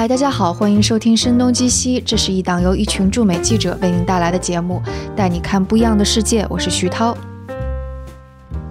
[0.00, 4.80] 嗨，大家好，欢迎收听《声东击西》，这是一档由一群驻美记者为您带来的节目，
[5.14, 6.46] 带你看不一样的世界。
[6.48, 7.14] 我是徐涛。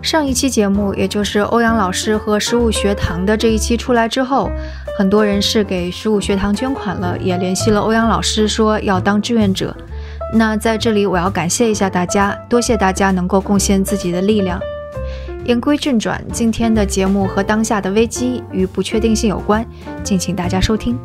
[0.01, 4.49] 上一期节目，也就是欧阳老师和十五学堂的这一期出来之后，
[4.97, 9.77] 很多人是给十五学堂捐款了，也联系了欧阳老师，说要当志愿者。
[10.33, 14.59] 那在这里，我要感谢一下大家，多谢大家能够贡献自己的力量。
[15.45, 19.63] 言归正传，今天的节目和当下的危机与不确定性有关，
[20.03, 20.97] 敬请大家收听。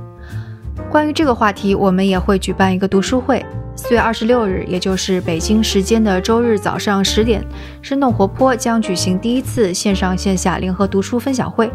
[0.90, 3.44] 关于这个话题，我们也会举办一个读书会。
[3.76, 7.44] 四月二十六日，也就是北京时间的周日早上十点，
[7.82, 11.70] 生动活泼将举行第一次线上线下联合读书分享会。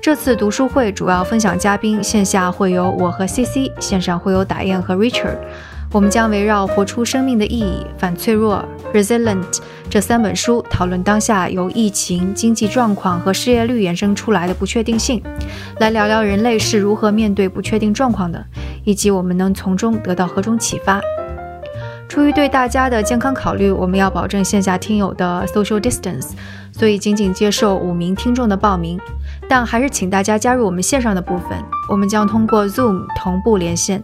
[0.00, 5.38] 这次读书会主要分享嘉宾，线下会有我和 CC，线上会有打雁和 Richard。
[5.90, 7.64] 我们将围绕《活出生命的意义》
[7.98, 8.62] 《反脆弱》
[8.94, 9.58] （Resilient）
[9.92, 15.22] 这三本书，讨论当下由疫情、经济状况和失业率衍生出来的不确定性，
[15.80, 18.42] 来聊聊人类是如何面对不确定状况的，
[18.84, 20.98] 以及我们能从中得到何种启发。
[22.08, 26.30] 出于对大家的健康考虑，我们要保证线下听友的 social distance，
[26.72, 28.98] 所以仅仅接受五名听众的报名。
[29.46, 34.02] 但还是请大家加入我们线上的部分，我们将通过 Zoom 同步连线，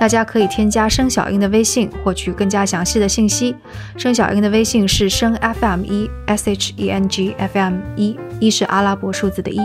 [0.00, 3.54] 大家可以添加申小英的微信获取更加详细的信息。
[3.98, 9.60] 申小英的微信是生 FM 一 S H E N G F M 一，一是阿拉伯数字的一。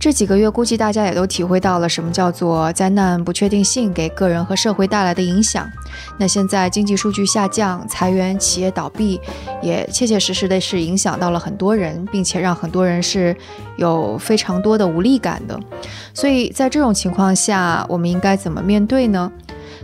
[0.00, 5.70] 这几个月，估计大家也都体会到了什么叫做灾难不确定性给个人和社会带来的影响。
[6.16, 9.20] 那现在经济数据下降、裁员、企业倒闭，
[9.60, 13.36] 也切切实实的是影响到了很多人，并且让很多人是
[13.76, 15.60] 有非常多的无力感的。
[16.14, 19.30] 所以在这种情况下，我们应该怎么面对呢？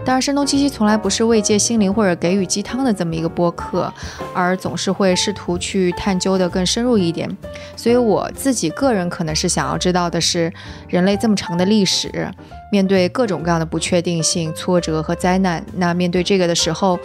[0.04, 3.92] 当然，声东击西从来不是慰藉心灵或者给予鸡汤的这么一个播客，
[4.34, 7.28] 而总是会试图去探究的更深入一点。
[7.74, 10.52] 所以我自己个人可能是想要知道的是，
[10.88, 12.28] 人类这么长的历史，
[12.70, 16.98] 面对各种各样的不确定性、挫折和灾难，那面对这个的时候，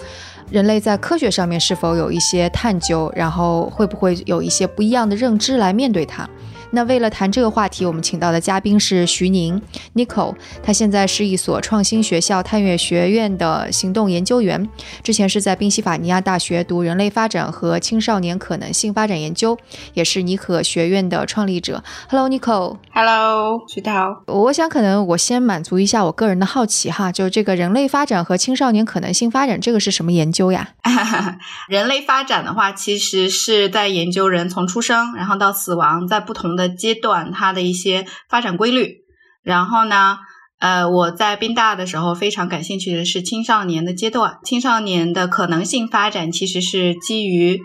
[0.50, 6.30] 人类在科学上面是否有一些探究，然后会不会有一些不一样的认知来面对它？
[6.74, 9.62] 那为了谈这个话题，我们请到的嘉宾是徐宁
[9.94, 10.34] Nicole，
[10.64, 14.70] 他现在是一所创新学校探月学院的行动研究员，
[15.04, 19.58] 之前是在宾夕法尼亚大学读人类发展和青少年可能性发展研究，
[19.94, 21.84] 也是尼可学院的创立者。
[22.10, 22.78] Hello Nicole。
[22.94, 24.24] Hello，徐涛。
[24.28, 30.70] 我想可能我先满足一下我个人的好奇哈，就是这个人类发展和青少年可能性发展这个是什么研究呀？
[31.68, 36.61] 人类发展的话，其实是在研究人从出生然后到死亡，在不同的。
[36.68, 38.98] 的阶段，它的一些发展规律。
[39.44, 40.20] 然后呢，
[40.60, 47.60] 呃，我在宾大的时候非常感兴趣的是青少年的阶段，青少年的可能性发展其实是基于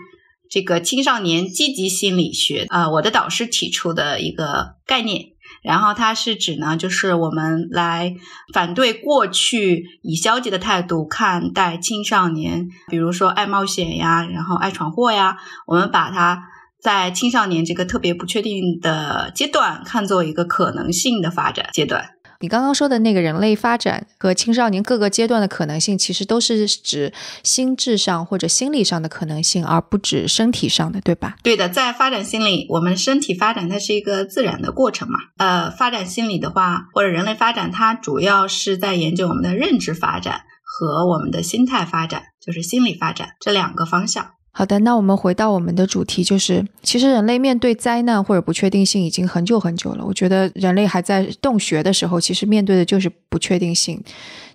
[0.49, 5.25] 这个青少年积极心理学啊，我的导师提出的一个概念。
[5.61, 8.15] 然后它是指呢，就是我们来
[8.53, 15.37] 反对过去以消极的态度看待青少年，比如说爱冒险呀，然后爱闯祸呀，
[15.67, 16.41] 我们把它。
[16.81, 22.11] 在青少年这个特别不确定的阶段，看作一个可能性的发展阶段。
[22.39, 27.11] 你刚刚说的那个人类发展和青少年各个阶段的可能性，其实都是指
[27.41, 31.35] 心智上或者心理上的可能性，而不止身体上的，对吧？
[31.41, 35.17] 对的，在发展心理，我们身体发展它是一个自然的过程嘛。
[35.37, 44.33] 呃，发展心理的话，或者人类发展，它主要是在研究我们的认知发展和我们的心态发展，就是心理发展这两个方向。
[44.57, 50.03] 好的，那我们回到我们的主题，就是其实人类面对灾难或者不确定性已经很久很久了。
[50.03, 54.03] 我觉得人类还在洞穴的时候，其实面对的就是不确定性。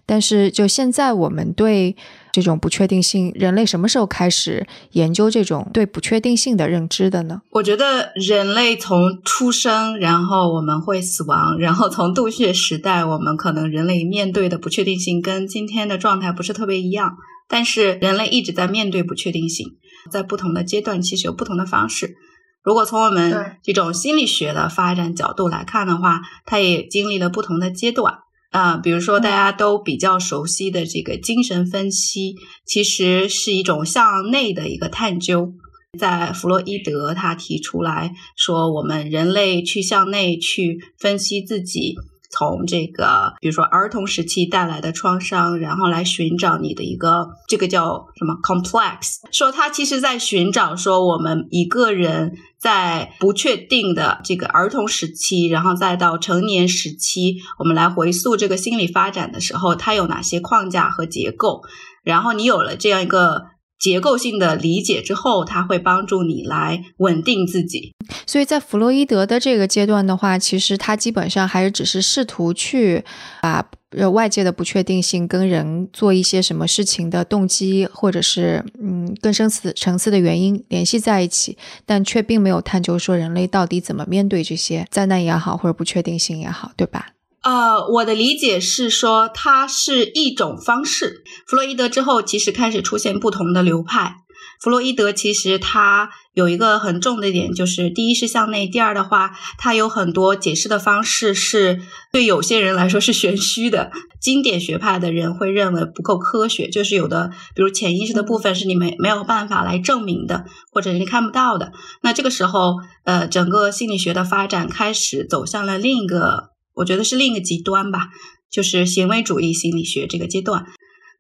[0.05, 1.95] 但是就现在，我们对
[2.33, 7.41] 这种不确定性，人类什么时候开始研究这种对不确定性的认知的呢？
[7.53, 17.19] 我觉得人类从出生，然后我们会死亡，然后从洞穴时代，我们可能人类面对的不确定性跟今天的状态不是特别一样。
[17.49, 19.77] 但是人类一直在面对不确定性。
[20.11, 22.17] 在不同的阶段，其实有不同的方式。
[22.63, 28.19] 如果从我们这种心理学的发展角度来看的话，它也经历了不同的阶段。
[28.51, 32.37] 啊，比如说大家都比较熟悉的这个精神分析，
[32.67, 35.55] 其实是一种向内的一个探究。
[35.99, 41.97] 在弗洛伊德他提出来说，我们人类去向内去分析自己。
[42.33, 61.63] 从这个，比如说儿童时期带来的创伤，然后来寻找你的一个这个叫什么 complex，说他其实在寻找说我们一个人在不确定的这个儿童时期，然后再到成年时期，我们来回溯这个心理发展的时候，它有哪些框架和结构，
[62.03, 63.52] 然后你有了这样一个。
[63.83, 67.93] 结构性的理解之后，它会帮助你来稳定自己。
[68.25, 73.05] 所以在弗洛伊德的这个阶段的话，其实他基本上还是只是试图去
[73.43, 87.09] 把呃外界的不确定性跟人做一些什么事情的动机，或者是嗯更深层层次的原因联系在一起，但却并没有探究说人类到底怎么面对这些灾难也好，或者不确定性也好，对吧？
[87.43, 91.25] 呃，我的理解是说，它是一种方式。
[91.47, 94.17] 弗洛伊德之后，其实开始出现不同的流派。
[94.61, 101.81] 弗洛伊德其实他有一个很重的一点，就是第一是向内，第二的话，他有很多解释的方式是
[102.13, 103.91] 对有些人来说是玄虚的。
[104.21, 111.73] 经典学派的人会认为不够科学，就是有的，比如潜意识的部分是你没没有办法来证明的，或者你看不到的。
[112.03, 116.52] 那这个时候，呃，整个心理学的发展开始走向了另一个。
[116.75, 118.09] 我觉得是另一个极端吧，
[118.51, 120.67] 就是行为主义心理学这个阶段。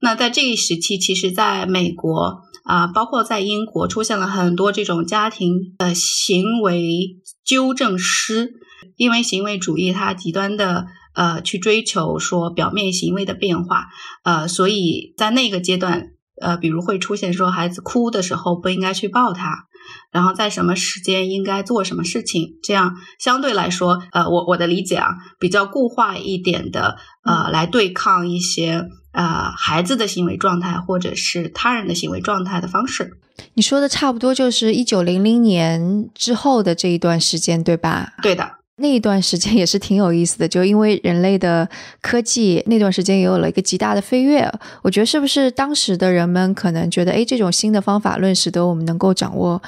[0.00, 8.54] 那在这一时期，其实在美国啊，包括在英国，出现了很多这种家庭的行为纠正师，
[8.96, 13.86] 因为行为主义它极端的呃去追求说表面行为的变化，
[14.24, 16.08] 呃，所以在那个阶段，
[16.42, 19.68] 呃，比如会出现说孩子哭的时候不应该去抱他。
[20.12, 33.18] 然后在什么时间应该做什么事情，这样相对来说，呃，我我的理解啊，比较固化一点的，呃，来对抗一些呃孩子的行为状态或者是他人的行为状态的方式。
[33.54, 38.12] 你说的差不多就是一九零零年之后的这一段时间，对吧？
[38.22, 41.66] 对的，那一段时间也是挺有意思的，就因为人类的
[42.02, 44.52] 科技那段时间也有了一个极大的飞跃。
[44.82, 49.62] 我觉得是不是当时的人们可能觉得，哎，这种新的方法论使得我们能够掌握。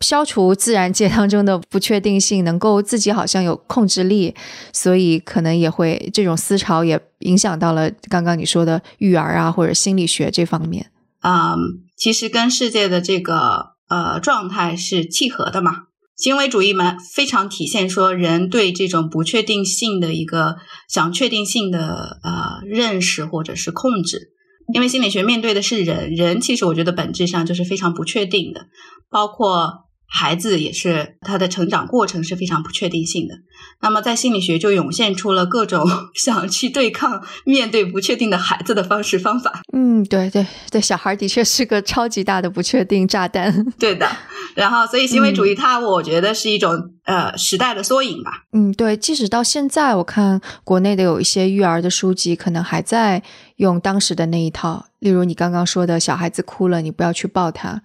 [0.00, 4.34] 消除自然界当中的不确定性，能够自己好像有控制力，
[4.72, 10.86] 所以可能也会这种思潮也影响到了刚刚你说的育儿啊或者心理学这方面。
[11.22, 11.56] 嗯，
[11.96, 15.84] 其实跟世界的这个呃状态是契合的嘛。
[16.16, 20.56] 行为主义蛮，非常体现说人对这种不确定性的一个
[20.88, 24.32] 想确定性的呃认识或者是控制。
[24.72, 28.66] 因为心理学面对的是人，人其实我觉得本质上就是非常不确定的，
[29.10, 29.88] 包括。
[30.14, 33.34] 孩子也是他的成长过程是非常不确定性的，
[33.80, 39.62] 那么在心理学就涌现出了各种 想去对抗、面对不确定的孩子的方式方法。
[39.72, 43.64] 嗯，对对对，小孩的确是个超级大的不确定炸弹。
[43.80, 44.06] 对的，
[44.54, 48.44] 然后所以行为主义它我觉得是一种呃时代的缩影吧。
[48.52, 53.22] 嗯，对，即使到现在，我看国内的有一些育儿的书籍，可能还在
[53.56, 57.82] 用当时的那一套，例如你刚刚说的小孩子哭了，你不要去抱他。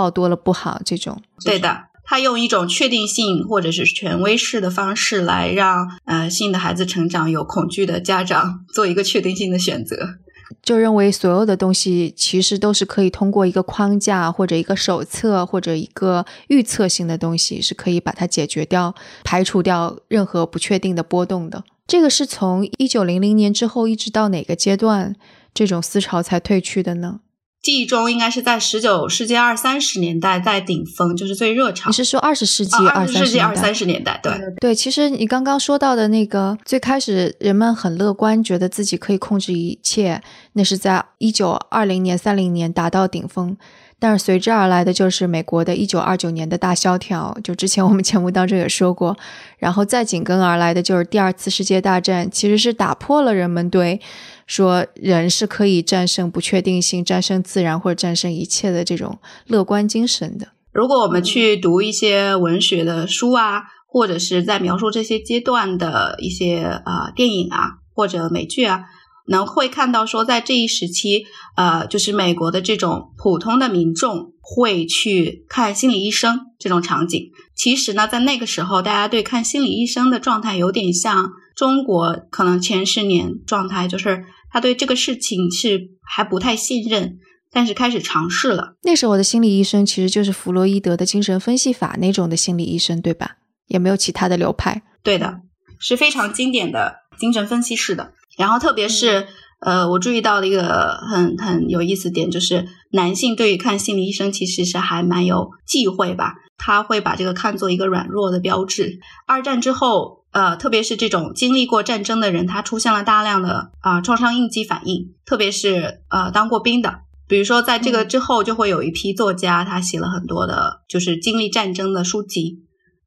[0.00, 1.88] 抱多了不好，这种对的。
[2.06, 10.14] 他用一种确定性或者是权威式的方式来让呃新的孩子成长，有恐惧的家长做一个确定性的选择，
[10.62, 21.62] 就认为所有的东西其实都是可以通过一个框架或者一个手册或者一个预测性的东西是可以把它解决掉，排除掉任何不确定的波动的。
[21.86, 25.14] 这个是从一九零零年之后一直到哪个阶段，
[25.52, 27.20] 这种思潮才退去的呢？
[27.62, 31.90] 记忆中应该是在十九世纪二三十年代在顶峰，就是最热潮。
[31.90, 34.18] 你是说二十世纪二十世纪二三十年代？
[34.22, 34.74] 对对。
[34.74, 40.22] 其实你刚刚说到的那个，最开始人们很乐观，觉得自己可以控制一切，
[40.54, 43.54] 那是在一九二零年、三零年达到顶峰。
[44.00, 49.16] 但是随之而来的就是美国的一九二九年的大萧条，就之前我们节目当中也说过。
[49.58, 54.00] 然后再紧跟而来的就是第二次世界大战，其实是打破了人们对。
[54.46, 60.48] 说人是可以战胜不确定性、战胜自然或者战胜一切的这种乐观精神的。
[60.72, 68.86] 如果我们去读一些文学的书啊，或者是在描述这些阶段的一些啊电影啊或者美剧啊，
[69.30, 71.24] 能会看到说，在这一时期，
[71.56, 77.30] 呃，就是美国的这种普通的民众会去看心理医生这种场景。
[77.56, 84.26] 其实呢，在那个时候，大家对看心理医生的状态有点像中国可能前十年状态，就是。
[84.52, 87.18] 他对这个事情是还不太信任，
[87.52, 88.74] 但是开始尝试了。
[88.82, 93.36] 那时候的心理医生其实就是弗洛伊德的精神分析法那种的心理医生，对吧？
[93.68, 94.82] 也没有其他的流派。
[95.04, 95.42] 对的，
[95.78, 98.12] 是非常经典的精神分析式的。
[98.40, 99.28] 然后特别是
[99.60, 108.98] 呃，我注意到了一个很很有意思点，就是男性对于看心理医生其实是还蛮有忌讳吧，他会把这个看作一个软弱的标志。
[109.26, 110.18] 二战之后。
[110.32, 122.60] 呃，特别是这种经历过战争的人，他出现了大量的啊创伤应激反应，特别是呃当过兵的，比如说在这个之后，就会有一批作家，他写了很多的，就是经历战争的书籍。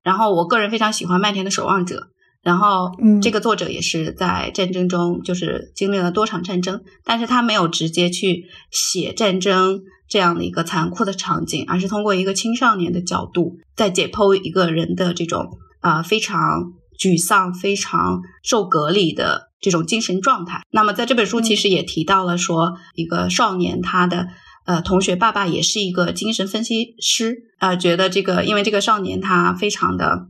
[0.04, 2.10] 然后我个人非常喜欢麦田的守望者，
[2.43, 20.63] 然后，这个作者也是在战争中，就是经历了多场战争，但是他没有直接去写战争这样的一个残酷的场景，而是通过一个青少年的角度，在解剖一个人的这种啊非常沮丧、非常受隔离的这种精神状态。
[20.69, 24.27] 那么，在这本书其实也提到了说，一个少年他的
[24.65, 30.27] 呃同学爸爸也是一个精神分析师，呃，觉得这个因为这个少年他非常的。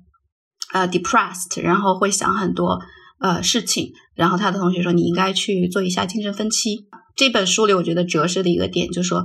[0.74, 2.80] 呃，depressed，然后会想很多
[3.20, 6.88] 呃事情，然后他的同学说你应该去做一下精神分析。
[7.15, 9.24] 这本书里我觉得折射的一个点就是说，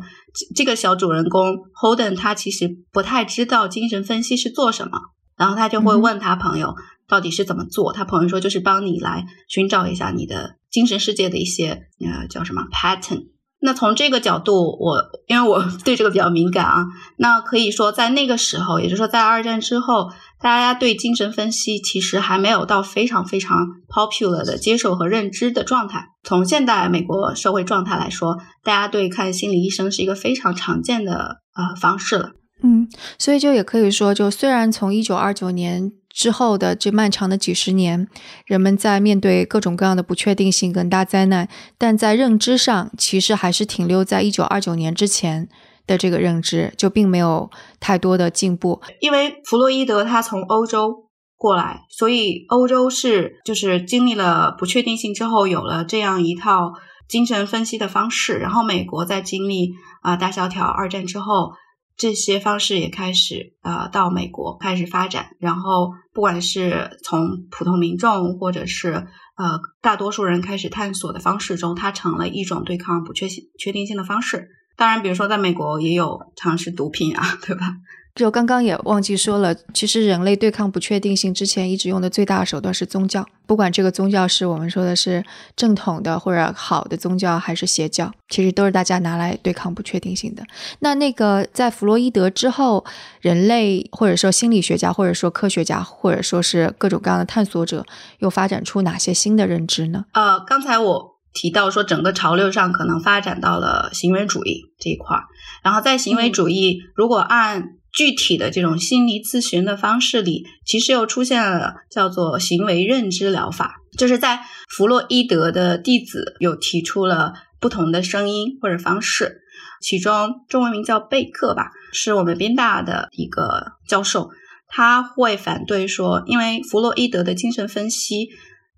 [0.54, 4.98] 这个小主人公 Holden 他其实不太知道精神分析是做什么，
[5.38, 6.74] 然后他就会问他朋友
[7.08, 13.28] 到底是怎么做，他朋友说就是帮你来寻找一下你的精神世界的一些呃叫什么 pattern。
[13.60, 16.84] 那从这个角度，我因为我 对这个比较敏感啊，
[17.16, 26.06] 那可以说在那个时候，也就是说在二战之后，大家对精神分析其实还没有到非常非常 popular 的接受和认知的状态。
[26.22, 32.32] 从现代美国社会状态来说，大家对看心理医生是一个非常常见的呃方式了。
[32.62, 35.92] 嗯，所以就也可以说，就虽然从一九二九年。
[36.10, 38.08] 之后的这漫长的几十年，
[38.44, 45.48] 人们在面对各种各样的不确定性跟大灾难，但在认知上其实还是停留在一九二九年之前
[45.88, 48.80] 的这个认知，就并没有太多的进步。
[49.00, 56.74] 因为弗洛伊德他从欧洲过来，所以欧洲是就是经历了不确定性之后，有了这样一套
[57.08, 58.34] 精神分析的方式。
[58.34, 61.54] 然后美国在经历啊大萧条、二战之后。
[62.00, 68.92] 这些方式也开始呃到美国开始发展，然后不管是从普通民众或者是
[69.36, 74.46] 呃大多数人开始探索的方式中，它成了一种对抗不确性确定性的方式。
[74.78, 77.74] 当然，比如说在美国也有尝试毒品啊，对吧？
[78.14, 90.44] 就刚刚也忘记说了，其实人类对抗不确定性之前一直用的最大的手段是宗教，不管这个宗教是我们说的是正统的或者好的宗教，还是邪教，其实都是大家拿来对抗不确定性的。
[90.80, 92.84] 那那个在弗洛伊德之后，
[93.20, 97.84] 人类或者说心理学家，或者说科学家，或者说是各种各样的探索者，
[98.18, 100.06] 又发展出哪些新的认知呢？
[100.12, 105.22] 呃，刚才我提到说，整个潮流上可能发展到了行为主义这一块儿，
[105.62, 119.42] 然后在行为主义，如果按具体的这种心理咨询的方式里，其实又出现了叫做行为认知疗法，就是在弗洛伊德的弟子有提出了不同的声音或者方式，
[119.80, 124.30] 其中中文名叫贝克吧，是我们宾大的一个教授，
[124.66, 128.28] 他会反对说，因为弗洛伊德的精神分析，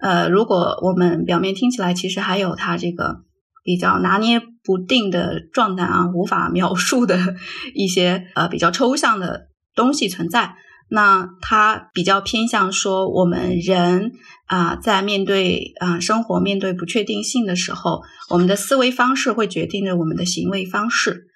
[0.00, 3.22] 呃，如果我们表面听起来，其实还有他这个。
[3.62, 7.36] 比较拿捏不定的状态啊，无法描述的
[7.76, 10.54] 一些呃比较抽象的东西存在。
[10.88, 14.12] 那他比较偏向说，我们人
[14.46, 21.26] 啊，在面对啊生活、面对不确定性的时候，我们的思维方式会决定着我们的行为方式。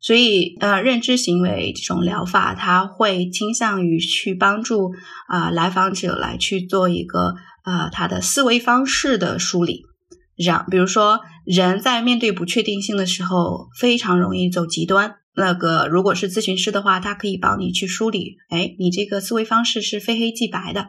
[0.00, 4.92] 所以，呃，认知行为这种疗法，它会倾向于去帮助
[5.26, 9.82] 啊来访者来去做一个呃他的思维方式的梳理。
[10.34, 15.16] 让，比如说，人在面对不确定性的时候，非常容易走极端。
[15.36, 20.88] 那个，如果是咨询师的话，他可以帮你去梳理，哎，你这个思维方式是非黑即白的。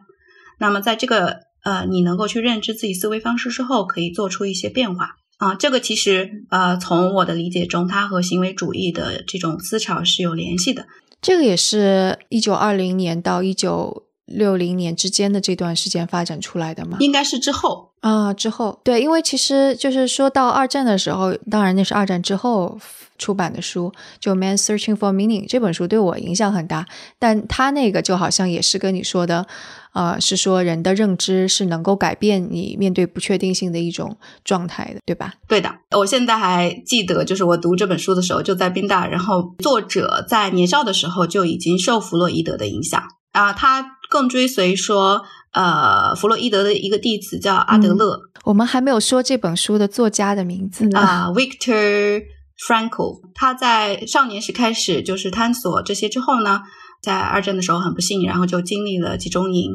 [0.59, 5.55] 那么，在这个呃，你能够去认知自己思维方式之后，可以做出一些变化啊。
[5.55, 10.85] 这个其实呃，从我的理解中，它和行为主义的这种思潮是有联系的。
[11.21, 16.97] 这个也是一九二零年到一九六零年之间的这段时间发展出来的吗？
[16.99, 17.91] 应该是之后。
[18.01, 22.77] 啊，之后对，因为其实就是说到二战的时候，当然那是二战之后
[23.17, 26.85] 出版的书，就《Man Searching for Meaning》这本书对我影响很大。
[27.17, 29.47] 但他那个就好像也是跟你说的，
[29.93, 35.35] 呃，是说人的认知是能够改变你面对不确定性的一种状态的，对吧？
[35.47, 43.01] 对的，我现在还记得，就是我读这本书的时候就在宾大，然后作者在年少的时候就已经受弗洛伊德的影响
[43.31, 45.23] 啊，他更追随说。
[45.53, 48.19] 呃，弗洛伊德的一个弟子叫阿德勒。
[48.43, 50.99] 我们还没有说这本书的作家的名字呢。
[50.99, 52.23] 啊，Victor
[52.57, 53.21] Frankl。
[53.35, 56.61] 他在少年时开始就是探索这些之后呢，
[57.03, 59.73] 在二战的时候很不幸，然后就经历了集中营。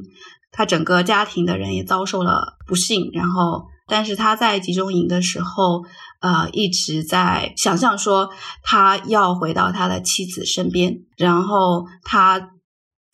[0.51, 3.11] 他整个家庭的人也遭受了不幸。
[3.13, 5.85] 然后，但是他在集中营的时候，
[6.21, 8.31] 呃，一直在想象说
[8.65, 11.03] 他要回到他的妻子身边。
[11.17, 12.51] 然后他。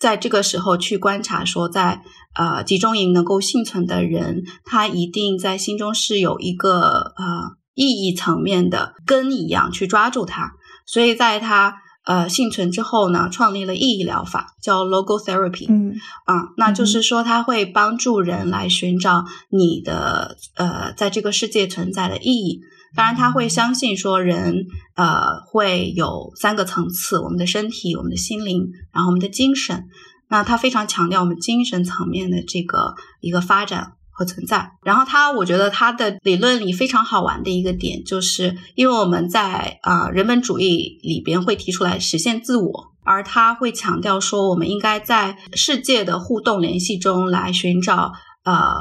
[0.04, 2.02] 在这个时候去观察，说在
[2.34, 10.52] 呃集中营能够幸存的人，他一定在心中是有一个呃意义层面的根一样去抓住他。
[10.84, 15.64] 所以在他呃幸存之后呢，创立了意义疗法，叫 logotherapy。
[15.70, 15.94] 嗯
[16.26, 22.60] 啊，那就是说它会帮助人来寻找你的呃在这个世界存在的意义。
[22.94, 29.84] 当然，他会相信说人呃会有三个层次：我们的身体、我们的心灵，然后我们的精神。
[30.28, 34.70] 那他非常强调我们精神层面的这个一个发展和存在。
[34.82, 48.12] 然后他，我觉得他的理论里非常好玩的一个点，就是因为我们在啊人本主义里边会提出来实现自我，而他会强调说我们应该在世界的互动联系中来寻找
[48.44, 48.72] 呃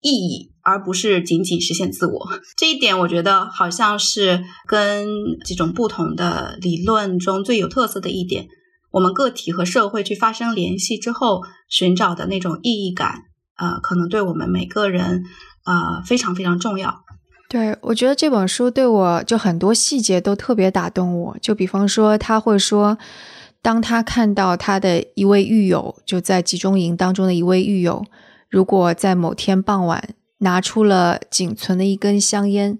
[0.00, 0.53] 意义。
[0.64, 5.06] 而不是仅仅实现自我，这一点我觉得好像是跟
[5.44, 8.46] 这种不同的理论中最有特色的一点。
[8.90, 13.24] 我们个体和社会去发生联系之后，寻找的那种意义感，
[13.56, 15.24] 呃，可能对我们每个人，
[15.66, 17.02] 呃，非常非常重要。
[17.48, 21.36] 对，我觉得这本书对我就很多细节都特别打动我。
[21.42, 22.96] 就比方说，他会说，
[23.60, 28.04] 当他看到他的一位狱友，就在集中营当中的一位狱友，
[28.48, 30.14] 如果在某天傍晚。
[30.44, 32.78] 拿出了仅存的一根香烟，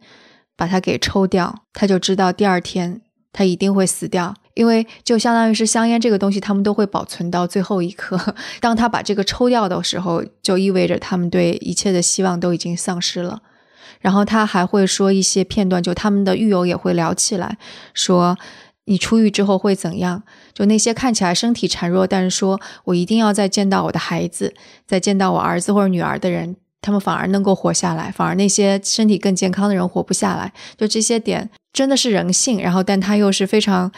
[0.55, 3.01] 把它给抽掉，他就知道第二天
[3.33, 8.35] 他一定会死掉，因为就相当于是香烟这个东西，他们都会保存到最后一刻。
[8.61, 13.43] 当他把这个抽掉的时候，就意味着他们对一切的希望都已经丧失了。
[14.01, 17.57] 然后他还会说一些片段，就他们的狱友也会聊起来，
[17.95, 18.37] 说
[18.85, 20.23] 你出狱之后会怎样？
[20.53, 24.53] 就那些看起来身体孱弱，但是说我一定要再见到我的孩子，
[24.87, 26.57] 再见到我儿子或者女儿的人。
[26.85, 30.53] 他们反而能够活下来，反而那些身体更健康的人活不下来。
[30.77, 33.91] 就这些点真的是人性，然后但他又是非常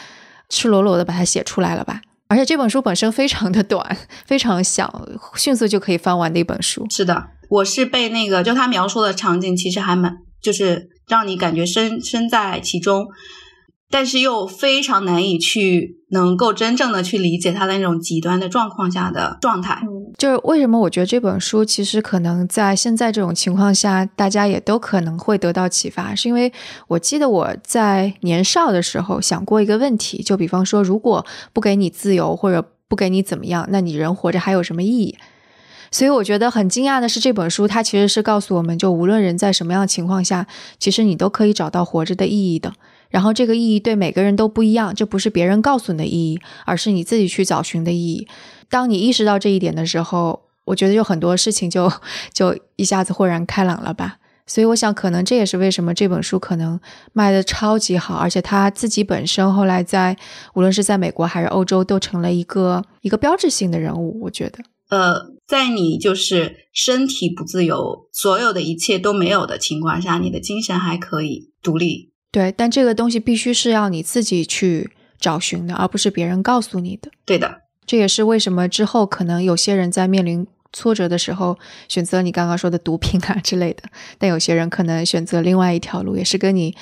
[0.49, 2.01] 赤裸裸的把它写出来了吧？
[2.29, 6.87] 而且这本书本身非常的短， 非常小，迅速就可以翻完的一本书。
[6.89, 13.09] 是的，我是被那个就他描述的场景，其实还蛮就是让你感觉身身在其中。
[13.91, 19.81] 但是又非常难以去能够真正的去理解他的那种极端的状况下的状态。
[20.19, 26.51] 就是为什么我觉得这本书其实可能在现在这种情况下，大家也都可能会得到启发，是因为
[26.89, 35.17] 我记得我在年少的时候想过一个问题，就比方说，如果不给你自由或者不给你怎么样，那你人活着还有什么意义？
[35.91, 40.47] 所以我觉得很惊讶的是，这本书它其实是告诉我们就无论人在什么样的情况下，
[40.79, 42.73] 其实你都可以找到活着的意义的。
[43.17, 48.29] 然后这个意义对每个人都不一样，这不是别人告诉你的意义，而是你自己去找寻的意义。
[48.69, 51.91] 当你意识到这一点的时候，我觉得有很多事情就
[52.31, 54.19] 就一下子豁然开朗了吧。
[54.47, 56.79] 所以我想，可能这也是为什么这本书可能
[57.15, 60.15] 卖的超级好，而且他自己本身后来在
[60.53, 64.21] 无论是在美国还是欧洲，都成了一个一个标志性的人物。
[64.25, 64.59] 我觉得，
[64.91, 65.15] 呃，
[65.47, 72.13] 在你就是身体不自由，所有的一切都没有的情况下，你的精神还可以独立。
[72.37, 77.11] 对，但这个东西必须是要你自己去找寻的，而不是别人告诉你的。
[77.25, 83.85] 对的，这也是为什么之后可能有些人在面临挫折的时候，选择你刚刚说的毒品啊之类的，
[84.19, 86.77] 但有些人可能选择另外一条路，也是跟你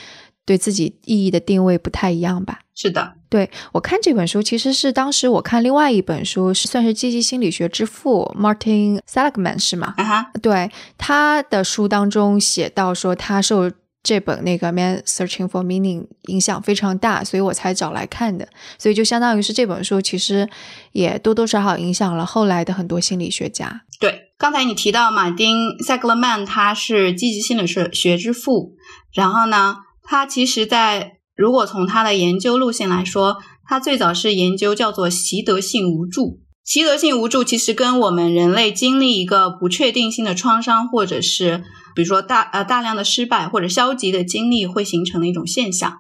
[0.44, 2.58] 对自己意义的定位不太一样吧。
[2.74, 9.94] 是的，对我看这本书，其实是当时我看另外一本书，是算是积极心理学之父 Martin Seligman 是吗？
[9.98, 13.70] 啊哈，对他的书当中写到说，他受。
[14.04, 18.46] 这本那个《Man Searching for Meaning》影响非常大，所以我才找来看的。
[18.78, 20.48] 所以就相当于是这本书，其实
[20.92, 23.80] 也多多少少影响了后来的很多心理学家。
[23.98, 28.74] 对，刚才你提到马丁塞格勒曼，他是积极心理学学之父。
[29.14, 36.40] 然后呢，他其实，在如果从他的研究路线来说，他最早是研究叫做习得性无助。
[36.62, 41.62] 习得性无助其实跟我们人类经历一个不确定性的创伤，或者是
[41.94, 45.98] 比如说大呃大量的失败或者消极的经历会形成的一种现象。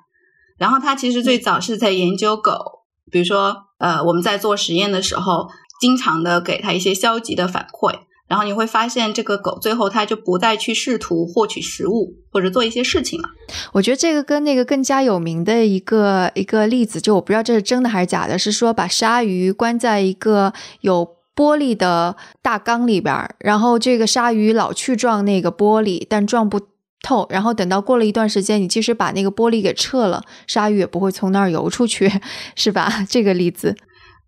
[0.58, 5.48] 然后他其实最早是在研究狗，比如说呃我们在做实验的时候，
[5.80, 8.00] 经常的给他一些消极的反馈。
[8.26, 13.28] 然后你会发现，这个狗最后它就不再去试图获取食物或者做一些事情了。
[13.72, 26.60] 我觉得这个跟那个更加有名的一个一个例子，就我不知道这是真的还是假的，是说把鲨鱼关在一个有玻璃的大缸里边，然后这个鲨鱼老去撞那个玻璃，但撞不
[27.02, 27.26] 透。
[27.30, 32.10] 然后等到过了一段时间，你即使把那个玻璃给撤了，鲨鱼也不会从那儿游出去，
[32.56, 32.90] 是吧？
[33.08, 33.76] 这个例子。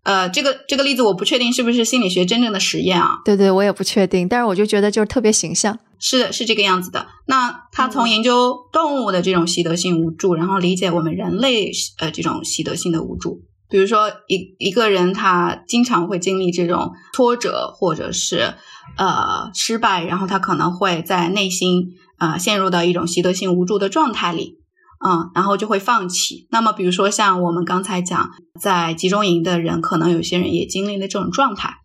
[0.03, 3.17] 呃，这个这个例子我不确定是不是心理学真正的实验啊？
[3.25, 5.77] 对对，我也不确定，但是我就觉得就是特别形象。
[5.99, 7.07] 是的，是这个样子的。
[7.25, 13.41] 那他从研究动物的这种习得性无助，然后理解我们人类呃这种习得性的无助。
[13.69, 18.53] 比如说一一个人他经常会经历这种挫折或者是
[18.97, 24.57] 呃失败，然后他可能会在内心啊陷入到一种习得性无助的状态里。
[24.99, 26.47] 嗯，然后就会放弃。
[26.49, 31.75] 那么，比如说像我们刚才讲，在集中营的人，可能有些人也经历了这种状态。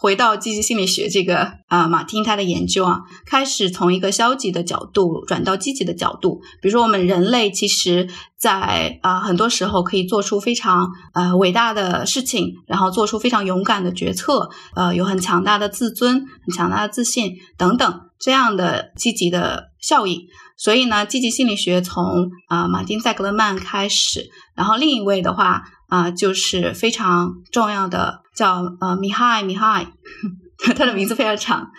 [0.00, 6.40] 回到积极心理学这个啊，马丁他的研究啊，开始从一个消极的角度转到积极的角度。
[6.62, 20.28] 比如说，我们人类其实，在啊很多时候可以做出非常呃伟大的事情，然后做出非常勇敢的决策，呃，有很强大的自尊、很强大的自信等等这样的积极的效应。
[20.58, 28.20] 所以呢，积极心理学从啊马丁塞格勒曼开始，然后另一位的话啊就是非常重要的。
[28.38, 29.84] 叫呃米哈米哈，
[30.76, 31.70] 他的名字非常长。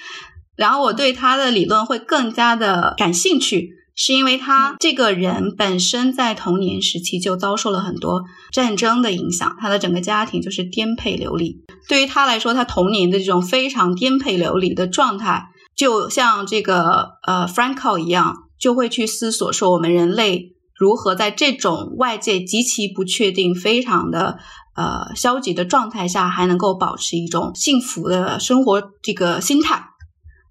[0.57, 11.63] 然后我对他的理论会更加的感兴趣，是因为他这个人本身在童年时期就遭受了很多战争的影响，他的整个家庭就是颠沛流离。
[11.87, 15.45] 对于他来说，他童年的这种非常颠沛流离的状态，
[15.77, 24.37] 就像这个呃 Franco 一样，就会去思索说我们人类如何在这种外界极其不确定、非常的。
[24.75, 29.83] 呃，消极的状态下还能够保持一种幸福的生活这个心态，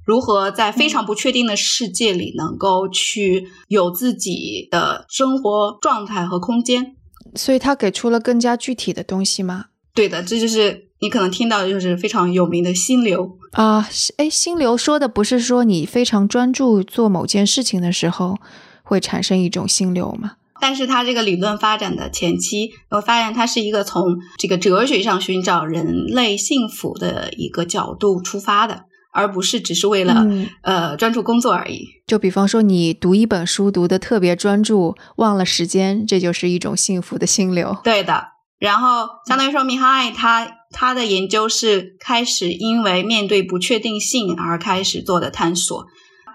[0.04, 6.94] 如何在非常不确定的世界里能够去有自己的生活状态和空间？
[7.36, 9.66] 所以他给出了更加具体的东西吗？
[9.94, 13.88] 对的，这就是你可能听到的就是非常有名的心流啊。
[14.16, 18.38] 哎，心流说的不是说你非常专注做某件事情的时候
[18.82, 20.32] 会产生一种心流吗？
[20.60, 30.26] 但是它这个理论发展的前期，我发现它是一个从这个哲学上寻找人类幸福的一个角度出发的，而不是只是为了
[30.62, 31.86] 呃专注工作而已。
[32.08, 37.76] 就比方说，你读一本书读的特别专注，忘了时间，这就是一种幸福的心流。
[37.84, 38.24] 对的。
[38.58, 45.86] 然后相当于说，米哈爱他他的研究是开始因为面对不确定性而开始做的探索。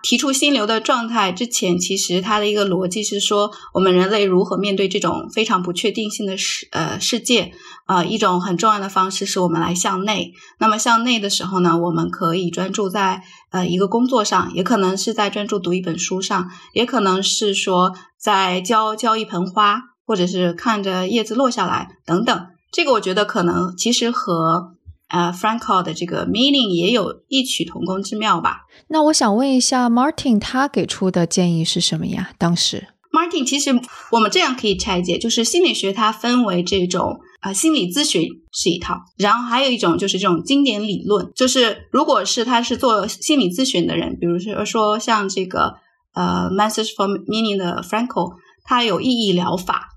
[0.01, 7.53] 提出心流的状态之前，其实它的一个逻辑是说，我们人类如何面对这种非常不确定性的世呃世界
[7.85, 10.33] 啊，一种很重要的方式是我们来向内。
[10.59, 22.47] 那么向内的时候呢，我们可以专注在呃一个工作上，也可能是在专注读一本书上，也可能是说在浇浇一盆花，或者是看着叶子落下来等等。
[22.73, 24.73] 这个我觉得可能其实和。
[25.09, 28.61] 呃，Franco 的这个 meaning 也有异曲同工之妙吧？
[28.87, 32.31] 那我想问一下，Martin 他给出的建议是什么呀？
[32.39, 45.75] 当时，Martin 其实我们这样可以拆解，就是心理学它分为这种啊心理咨询是一套，然后还有一种就是这种经典理论，就是如果是他是做心理咨询的人，比如说说像这个
[46.15, 48.33] 呃 message for meaning 的 Franco，
[48.63, 49.89] 他有意义疗法，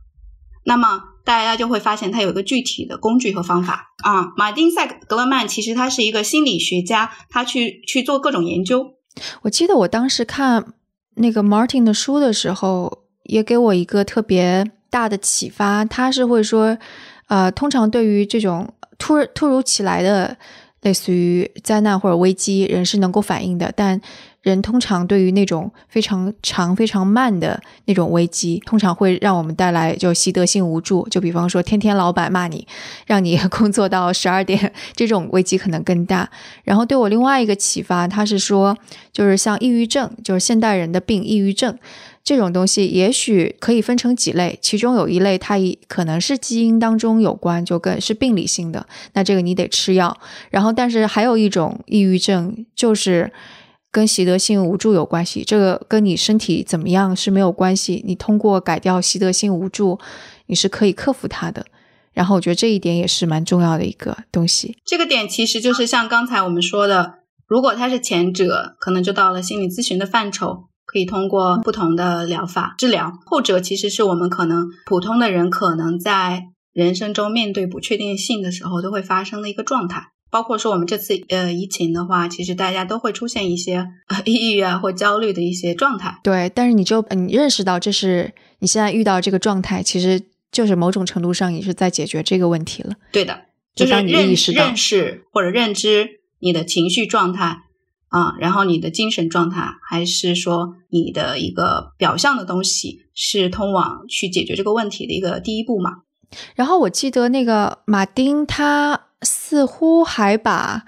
[0.67, 1.05] 那么。
[1.27, 4.33] 大家就会发现，它有一个具体的工具和方法啊。
[4.37, 8.95] 马丁塞格勒曼其实他是一个心理学家，他去去做各种研究。
[9.43, 10.75] 我记得我当时看
[11.17, 15.85] 那个 Martin 的书的时候，也给我一个特别大的启发。
[15.85, 16.79] 他是会说，
[17.27, 20.37] 呃，通常对于这种突突如其来的
[20.83, 24.01] 类似于灾难或者危机，人是能够反应的，但
[24.47, 31.05] 人通常对于那种非常长、非常慢的那种危机，通常会让我们带来就习得性无助。
[31.09, 32.65] 就比方说，天天老板骂你，
[33.09, 36.31] 让你 工作到十二点，这种危机可能更大。
[36.63, 38.79] 然后对我另外一个启发，他是说，
[39.13, 41.77] 就是像抑郁症，就是现代人的病，抑郁症
[42.23, 45.57] 这种东西，也许可以分成几类，其中有一类它
[45.89, 50.17] 可能是基因当中有关，就更是病理性的，那这个你得吃药。
[50.51, 53.33] 然后，但是还有一种抑郁症，就是。
[53.97, 58.05] 跟习得性无助有关系，这个跟你身体怎么样是没有关系。
[58.07, 59.99] 你通过改掉习得性无助，
[60.49, 61.65] 你是可以克服它的。
[62.13, 64.77] 然后我觉得这一点也是蛮重要的一个东西。
[64.85, 67.15] 这个点其实就是像刚才我们说的，
[67.47, 76.43] 如果他是前者，可能就到了心理咨询的范畴，可以通过不同的疗法治疗；后者其实是我们可能普通的人可能在
[76.75, 80.09] 人生中面对不确定性的时候都会发生的一个状态。
[80.37, 83.89] 包括说我们这次呃疫情的话，其实大家都会出现一些
[84.27, 86.21] 抑郁啊或焦虑的一些状态。
[86.23, 90.21] 对，但是你就你认识到这是你现在遇到这个状态，其实
[90.53, 92.97] 就是某种程度上也是在解决这个问题了。
[93.11, 93.45] 对的，
[93.75, 97.61] 就是认认识或者认知你的情绪状态
[98.09, 106.03] 啊，然后你的精神状态，还是说你的一个表象的东西，是通往去解决这个问题的一个第一步嘛？
[106.55, 109.05] 然后我记得那个马丁他。
[109.23, 110.85] 似乎还把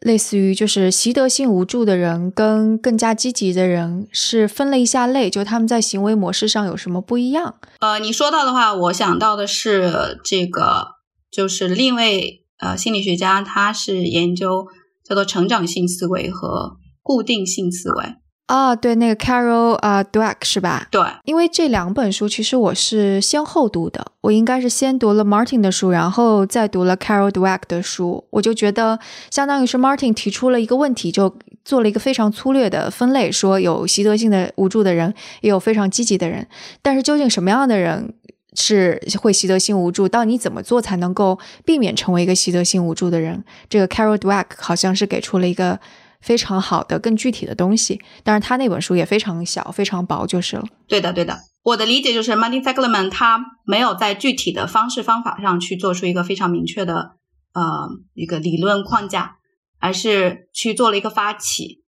[0.00, 7.54] 类似于就是习得性无助的人跟更加积极的人是分了一下类，就他们在行为模式上有什么不一样？
[7.78, 10.96] 呃，你说到的话，我想到的是这个，
[11.30, 14.66] 就是另一位呃心理学家，他是研究
[15.04, 18.16] 叫做成长性思维和固定性思维。
[18.46, 20.86] 啊，对，那个 Carol 啊，Dweck 是吧？
[20.90, 28.98] 对，因为这两本书其实我是先后读的，我应该是先读了 Martin 的书，然后再读了 Carol Dweck 的书，我就觉得
[29.30, 36.46] 相当于是 Martin 提出了一个问题，就做了一个非常粗略的分类，说有习得性的无助的人，也有非常积极的人，
[36.82, 38.12] 但是究竟什么样的人
[38.54, 40.06] 是会习得性无助？
[40.06, 43.42] 到你怎么做才能够避免成为一个习得性无助的人？
[43.70, 45.80] 这个 Carol Dweck 好像是给出了一个。
[46.22, 50.64] 非常好的、更具体的东西，但是他那本书也非常小、非常薄，就是了。
[50.86, 51.38] 对的，对的。
[51.64, 57.16] 我的理解就是，Martin Seligman 他没有在具体的方式方法上去做出一个非常明确的
[57.52, 59.36] 呃一个理论框架，
[59.78, 61.82] 而是去做了一个发起，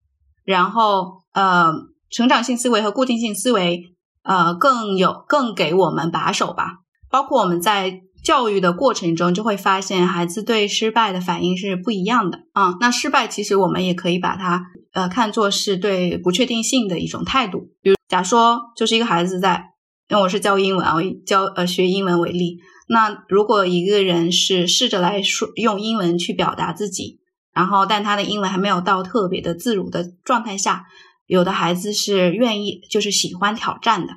[0.45, 1.73] 然后呃，
[2.11, 6.79] 成长性思维和固定性思维呃更有更给我们把手吧，
[7.11, 8.01] 包括我们在。
[8.23, 12.75] 教育的过程中，就会发现孩子对失败的反应是不一样的啊。
[12.81, 17.71] 那失败其实我们也可以把它呃看作是对不确定性的一种态度。
[17.83, 19.71] 比如，假说就是一个孩子在，
[20.09, 22.59] 因为我是教英文啊，我教呃学英文为例。
[22.89, 27.21] 那如果一个人是试着来说用英文去表达自己，
[27.53, 30.85] 然后但他的英文还没有到特别的自如的状态下，
[31.27, 34.15] 有的孩子是愿意就是喜欢挑战的。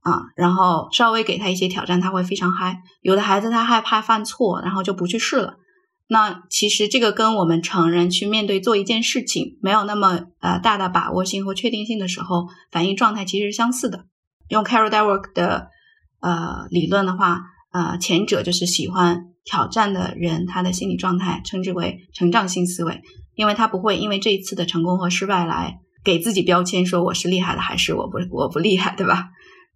[0.00, 2.82] 啊，然后稍微给他一些挑战，他会非常嗨。
[3.02, 5.54] 有的孩子他害怕犯错，然后就不去试了。
[6.08, 14.06] 那其实这个跟我们成人去面对做一件事情没有那么呃大的把握性或确定性的时候，反应状态其实是相似的。
[14.48, 15.68] 用 Carol Dweck 的
[16.20, 23.02] 呃理论的话，呃，前者就是喜欢挑战的人，他的心理状态称之为成长性思维，
[23.36, 29.28] 因为他不会因为这一次的成功和失败来给自己标签，说我是厉害的还是我不我不厉害，对吧？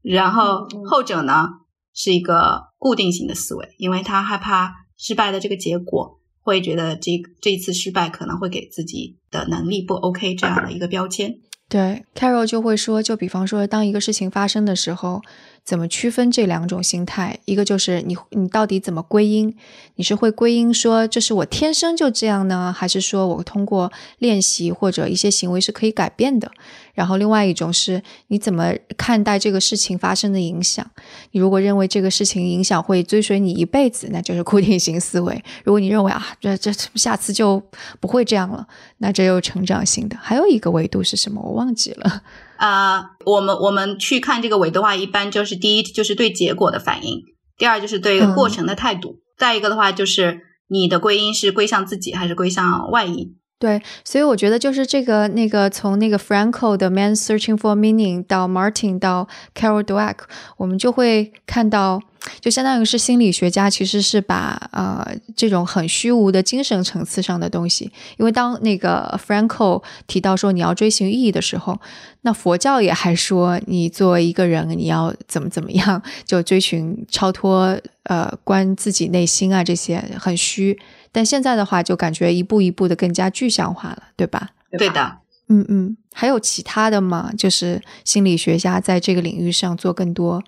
[0.05, 1.49] 然后后者呢
[1.95, 11.35] 是一个固定型的思维，因为他害怕失败的这个结果，会觉得这这一次失败可能会给自己的能力不 OK 这样的一个标签。
[11.69, 15.23] 对，Carol 就会说，就比方说，当一个事情发生的时候。
[15.65, 17.39] 怎么区分这两种心态？
[17.47, 19.57] 一个就是你，你到底怎么归因？
[19.95, 26.51] 你是会归因说这是我天生就这样呢，还是说我通过练习或者一些行为是可以改变的？
[26.93, 30.89] 然后另外一种是你怎么看待这个事情发生的影响？
[31.31, 37.63] 你如果认为这个事情影响会追随你一辈子，那就是固定型思维；如果你认为啊，这这下次就
[38.01, 38.67] 不会这样了，
[38.99, 40.17] 那这又成长性的。
[40.21, 41.41] 还有一个维度是什么？
[41.41, 42.23] 我忘记了。
[42.57, 47.21] 啊，我们我们去看这个维度的话，一般就是第一就是对结果的反应，
[47.57, 53.37] 第二就是对过程的态度，再一个的话就是你的归因是归向自己还是归向外因。
[53.59, 60.17] 对，所以我觉得就是这个那个从那个 Franco 的《Man Searching for Meaning》到 Martin 到 Carol Dweck，
[60.59, 62.01] 我们就会看到。
[62.41, 65.07] 就相当于是心理学家，其实是把呃
[65.37, 71.81] 这种很虚无的精神层次上的东西，因为当那个 Franco 提到说你要追寻意义的时候，
[72.23, 80.79] 那佛教也还说你作为一个人你要怎么怎么样，就追寻超脱呃观自己内心啊这些很虚，
[81.13, 84.51] 但现在的话就感觉一步一步的更加具象化了，对吧？
[84.79, 87.31] 对的，嗯嗯，还有其他的吗？
[87.37, 90.43] 就是心理学家在这个领域上做更多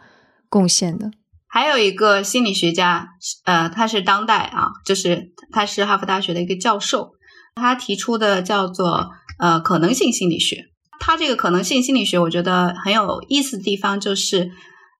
[0.48, 1.10] 贡献的。
[1.48, 3.09] 还有一个心理学家，
[3.44, 7.12] 呃，他是当代啊，就是他是哈佛大学的一个教授，
[7.54, 10.64] 他提出的叫做呃可能性心理学。
[10.98, 14.50] 他这个可能性心理学，我觉得很有意思的地方就是，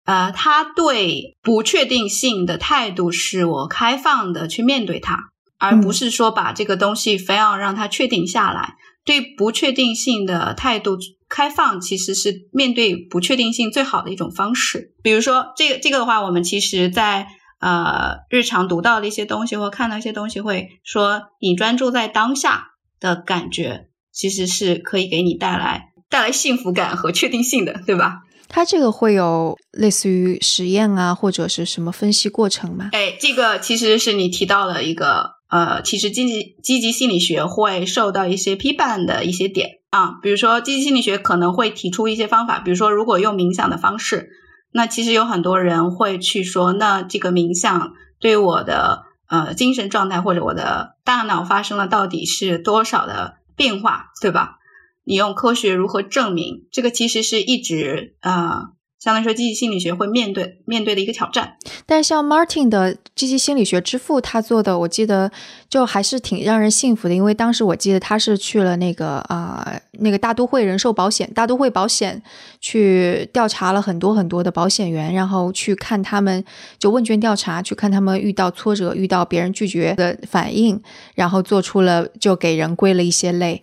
[0.05, 8.75] 呃，他对不确定性的态度是我开放的去面对它，而不是说把这个东西非要让它确定下来。
[9.07, 10.99] 对不确定性的态度。
[11.29, 14.95] 开放其实是面对不确定性最好的一种方式。
[15.03, 17.27] 比如说，这个这个的话，我们其实在
[17.59, 22.69] 呃日常读到的一些东西或看到一些东西，会说你专注在当下
[23.01, 28.21] 的感觉，其实是可以给你带来带来幸福感和确定性的，对吧？
[28.49, 32.91] 它这个会有类似于实验啊，或者是什么分析过程吗？
[32.93, 39.81] 哎，这个其实是你提到了一个呃，其实积极积极心理学会受到一些批判的一些点。
[39.91, 44.31] 啊，比如说积极心理学可能会提出一些方法，比如说如果用冥想的方式，
[44.73, 54.59] 那其实有很多人会去说，那这个冥想对我的呃精神状态或者我的大脑发生了到底是多少的变化，对吧？
[55.05, 56.67] 你用科学如何证明？
[56.73, 58.76] 这个其实是一直呃。
[59.07, 61.57] 相当于说，积极心理学会面对面对的一个挑战。
[61.87, 65.31] 但是像 Martin 的积极心理学之父，他做的，我记得
[65.71, 67.15] 就还是挺让人信服的。
[67.15, 72.21] 因为当时我记得他是去了那个啊，那个大都会人寿保险、大都会保险
[72.61, 76.45] 去调查了很多很多的保险员，然后去看他们
[76.81, 80.83] 就问卷调查，去看他们遇到挫折、遇到别人拒绝的反应，
[81.15, 83.63] 然后做出了就给人归了一些类。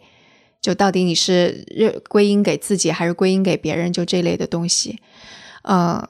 [0.63, 4.97] 就到底你是认归因给自己还是归因给别人，就这类的东西。
[5.63, 6.07] 呃，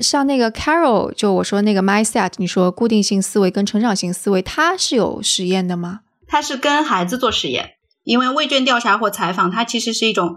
[0.00, 6.00] 像那个 Carol，就我说那个 mindset，你说固定性思维跟成长性思维，它是有实验的吗？
[6.26, 10.34] 它是跟孩子做实验，因为问卷调查或采访，它其实是一种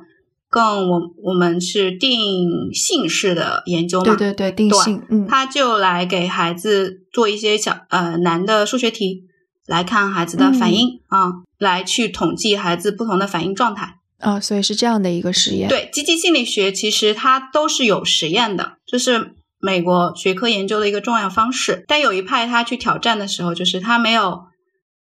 [0.48, 9.26] 更我我们是定性式的研究嘛，对对对，定性，嗯，他就来给孩子做一些小呃难的数学题，
[9.68, 14.00] 来看孩子的反应啊，来去统计孩子不同的反应状态。
[14.20, 15.68] 啊，所以是这样的一个实验。
[15.68, 21.84] 对，积极心理学其实它都是有实验的，就是美国学科研究的一个重要方式。
[21.88, 24.46] 但有一派他去挑战的时候，就是他没有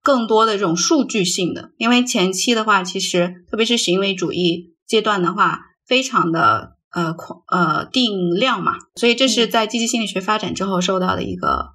[0.02, 7.13] 更多的这种数据性的，因为前期的话，其实特别是行为主义阶段的话，非常的呃
[7.47, 11.74] 呃定量嘛，所以这是在积极心理学发展之后受到的一个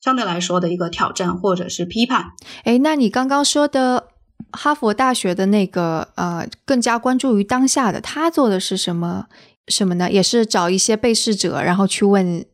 [0.00, 2.32] 相对来说的一个挑战或者是批判。
[2.64, 4.08] 哎，那你刚刚说的。
[4.52, 9.26] 哈佛大学的那个呃，更加关注于当下的，他做的是什么
[9.66, 10.10] 什么呢？
[10.10, 12.44] 也是找一些被试者，然后去问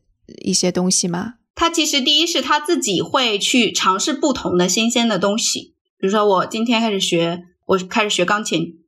[0.43, 1.35] 一些东西吗？
[1.53, 8.79] 他其实第一是他自己会去尝试不同的新鲜的东西，比如说我今天开始学，我开始学钢琴，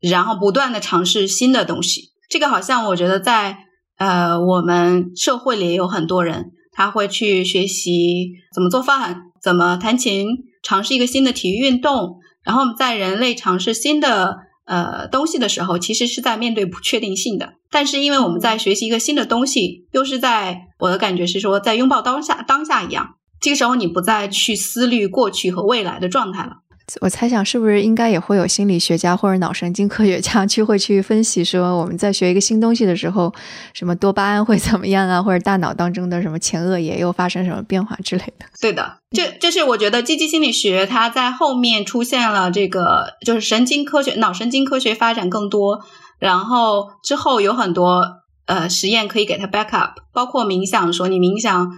[0.00, 2.12] 然后不断的尝试新的东西。
[2.30, 3.58] 这个好像我觉得在
[3.96, 10.28] 呃我们社会里也有很多人，他会去学习怎么做饭，怎么弹琴，
[10.62, 12.20] 尝试一个新的体育运动。
[12.44, 14.36] 然后在人类尝试新的
[14.66, 17.54] 呃东西的时候，其实是在面对不确定性的。
[17.70, 23.14] 但是因为我们在学习一个新的东西，又是在我的感觉是说在拥抱当下当下一样。
[23.40, 26.58] 这个时候你不再去思虑过去和未来的状态了。
[27.00, 33.34] 我猜想是不是应该也会有心理学家或者脑神经科学家 去会去分析说我们在学一个新东西的时候，
[33.74, 38.46] 什么多巴胺会怎么样啊，或者大脑当中的什么前额叶又发生什么变化之类的。
[38.60, 45.80] 对的，这这是我觉得积极心理学它在后面出现了这个就是神经科学、脑神经科学发展更多，
[46.20, 48.04] 然后之后有很多
[48.46, 51.72] 呃实验可以给它 back up，包括冥想，说你冥想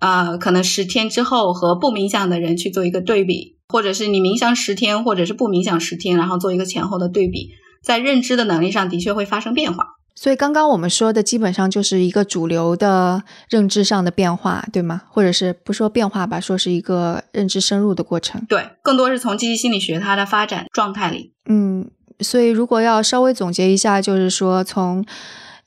[0.00, 3.53] 呃可能十天之后和不冥想的人去做一个对比。
[3.68, 7.50] 或者是你冥想十天，或者是不冥想十天，然后做一个前后的对比，
[7.82, 9.86] 在认知的能力上的确会发生变化。
[10.14, 15.02] 所以刚刚我们说的基本上就是一个主流的认知上的变化，对吗？
[15.10, 18.44] 或者是不说变化吧，说是一个认知深入的过程。
[18.48, 21.32] 对，更多是从积极心理学它的发展状态里。
[21.46, 25.04] 嗯，所以如果要稍微总结一下，就是说从。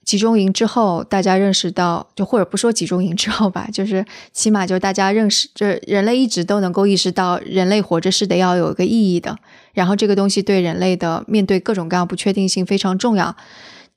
[0.07, 9.37] 集中营之后，大家认识到，就或者不说集中营之后吧， 就是起码就大家认识，就人类一直都能够意识到，人类活着是得要有一个意义的。
[9.73, 13.35] 然后这个东西对人类的面对各种各样不确定性非常重要。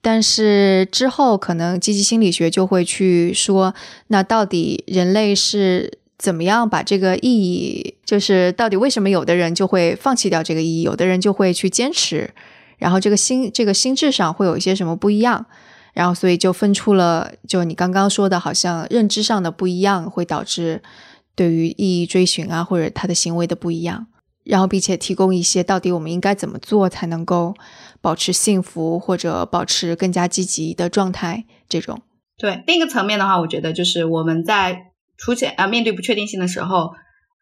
[0.02, 3.72] 但是之后可能积极心理学就会去说，
[4.08, 12.30] 那到底人类是怎么样把这个意义，就是到底为什么有的人就会放弃掉这个意义，有的人就会去坚持，
[12.78, 15.46] 然后这个心这个心智上会有一些什么不一样？
[15.92, 20.82] 然后，所以就分出了，就你刚刚说的，好像认知上的不一样，会导致
[21.34, 24.06] 对于意义追寻啊，或者他的行为的不一样。
[24.44, 27.54] 然后，并且提供一些到底我们应该怎么做才能够
[28.00, 31.44] 保持幸福，或者保持更加积极的状态。
[31.68, 32.00] 这种
[32.38, 34.86] 对另一个层面的话，我觉得就是我们在
[35.18, 36.92] 出现啊面对不确定性的时候，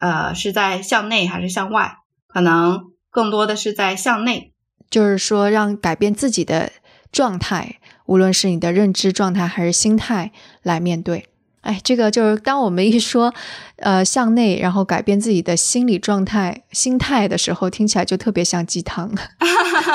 [0.00, 1.98] 呃，是在向内还是向外？
[2.26, 2.80] 可能
[3.10, 4.52] 更多的是在向内，
[4.90, 6.72] 就是说让改变自己的
[7.12, 7.77] 状态。
[8.08, 11.26] 无论是你的认知状态还是心态来面对，
[11.60, 13.34] 哎，这个就是当我们一说，
[13.76, 19.12] 呃，向内，然后改变自己的心理状态、心态的时候，听起来就特别像鸡汤，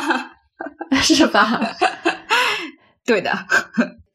[1.02, 1.60] 是吧？
[3.04, 3.48] 对的。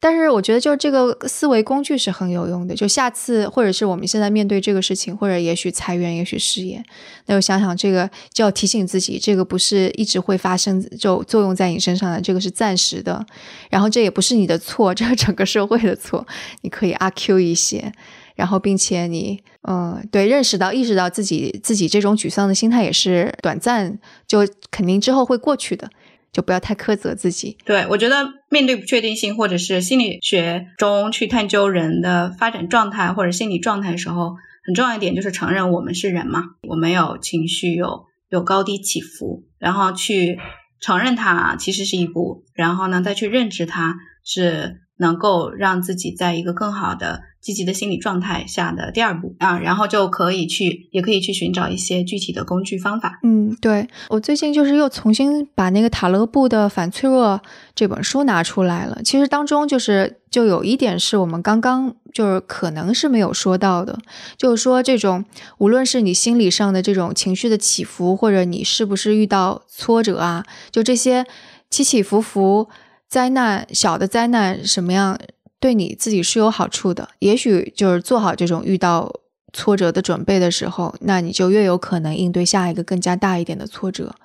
[0.01, 2.73] 但是我觉得，就是这个思维工具是很有用的。
[2.73, 6.81] 就下次，或者是我们现在面对这个事情，或者也许裁员，也许失业，
[7.25, 13.25] 那就想想这个，就要提醒自己，这个不是一直会发生，就作用在你身上的，这个是暂时的。
[13.69, 16.25] 然后这也不是你的错，这是整个社会的错。
[16.61, 17.91] 你可以阿 Q 一些，
[18.35, 25.89] 然后并且你，嗯，对，认识到、意识到自己自己这种沮丧的心态也是短暂，就肯定之后会过去的。
[26.31, 27.57] 就不要太苛责自己。
[27.65, 40.39] 对我觉得，面对不确定性，或者是心理学中去探究人的发展状态或者心理状态的时候，很重要一点就是承认我们是人嘛，我们有情绪，有有高低起伏，然后去
[40.79, 53.19] 承认它其实是一步，然后呢再去认知它是能够让自己在一个更好的积极的心理状态下的第二步啊，然后就可以去，也可以去寻找一些具体的工具方法。
[53.23, 57.39] 嗯，对我最近就是又重新把那个塔勒布的《反脆弱》
[57.73, 59.01] 这本书拿出来了。
[59.03, 63.97] 其实当中就是就有一点是我们刚刚就是可能是没有说到的，
[64.35, 65.23] 就是说这种
[65.59, 71.25] 无论是你心理上的这种情绪的起伏，或者你是不是遇到挫折啊，就这些
[71.69, 72.67] 起起伏伏。
[73.09, 75.19] 灾难小的灾难什么样
[75.59, 77.09] 对你自己是有好处的？
[77.19, 79.11] 也许就是做好这种遇到
[79.51, 84.15] 挫折的准备的时候，那你就越有可能应对下一个更加大一点的挫折。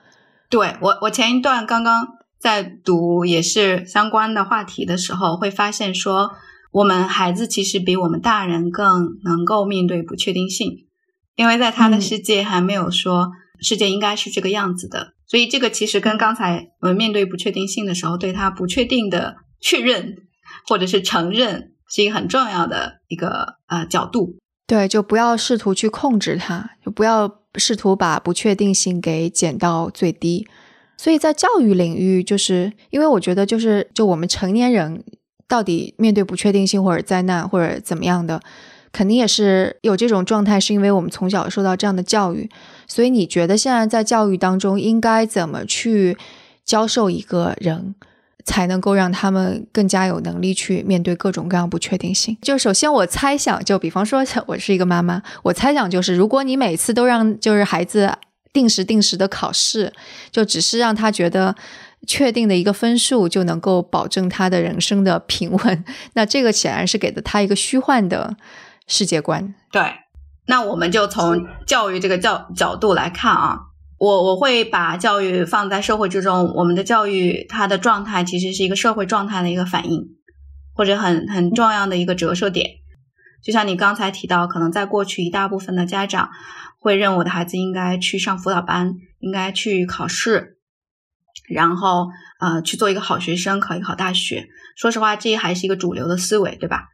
[0.50, 2.06] 对我，我前一段刚刚
[2.38, 6.32] 在读也是相关的话题的时候，会发现说，
[6.70, 10.86] 我们孩子其实比我们大人更能够面对不确定性，
[11.36, 15.13] 因为在他的世界还没有说世界应该是这个样子的。
[15.34, 20.14] 所以，这个其实跟刚才我们面对不确定性的时候，对它不确定的确认
[20.64, 24.36] 或者是承认，是一个很重要的一个呃角度。
[24.68, 30.46] 对，就不要试图去控制它，就不要试图把不确定性给减到最低。
[30.96, 35.02] 所以在教育领域，就是因为我觉得，就是就我们成年人
[35.48, 38.40] 到底面对不确定性或者灾难或者怎么样的。
[38.92, 42.48] 肯定也是有这种状态，是因为我们从小受到这样的教育，
[42.86, 46.16] 所以你觉得现在在教育当中应该怎么去
[46.64, 47.94] 教授一个人，
[48.44, 52.36] 才能够让他们更加有能力去面对各种各样不确定性？
[52.42, 58.12] 就首先我猜想，就比方说我是一个妈妈，我猜想就是，如果你每次都让就是孩子
[58.52, 59.92] 定时定时的考试，
[60.30, 61.54] 就只是让他觉得
[62.06, 68.36] 确定的一个分数就能够保证他的人生的平稳， 那这个显然是给了他一个虚幻的。
[68.86, 69.82] 世界观对，
[70.46, 73.60] 那我们就从教育这个角角度来看啊，
[73.96, 80.02] 我我会把教育放在社会之中，我们的教育它的状态其实是一个社会状态的一个反应，
[80.74, 82.72] 或者很很重要的一个折射点。
[83.42, 86.28] 就像你刚才提到，可能在过去一大部分的家长
[86.78, 90.58] 会认为我的孩子应该去上辅导班，应该去考试，
[91.48, 94.46] 然后呃去做一个好学生，考一个好大学。
[94.76, 96.88] 说实话，这还是一个主流的思维，对吧？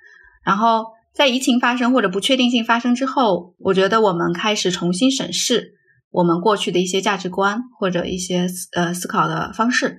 [0.45, 0.85] 然后。
[1.15, 5.75] 在疫情发生或者不确定性发生之后，我觉得我们开始重新审视
[6.11, 9.99] 我们过去的一些价值观或者一些呃思考的方式。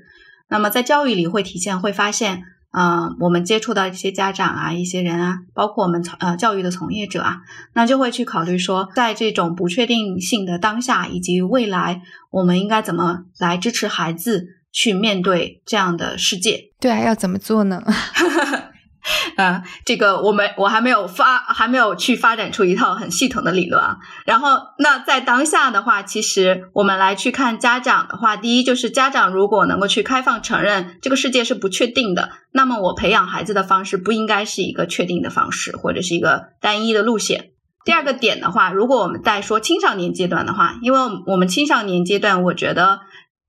[0.49, 2.41] 那么在教育里会体现，会发现，
[2.72, 7.38] 呃，我们接触到一些家长啊、一些人啊，包括我们从呃教育的从业者啊，
[7.74, 12.01] 那就会去考虑说，在这种不确定性的当下以及未来，
[12.32, 16.72] 我们应该怎么来支持孩子去面对这样的世界？
[16.80, 17.82] 对啊，要怎么做呢？
[19.36, 23.97] 啊，这个我们我还没有发，还没有去发展出一套很系统的理论啊。
[24.26, 37.52] 然后，那在当下的话，其实我们来去看家长的话，第一就是家长如果能够去开放承认这个世界是不确定的，那么我培养孩子的方式不应该是一个确定的方式，或者是一个单一的路线。
[37.84, 42.99] 第二个点的话，如果我们在说青少年阶段的话，因为我们青少年阶段，我觉得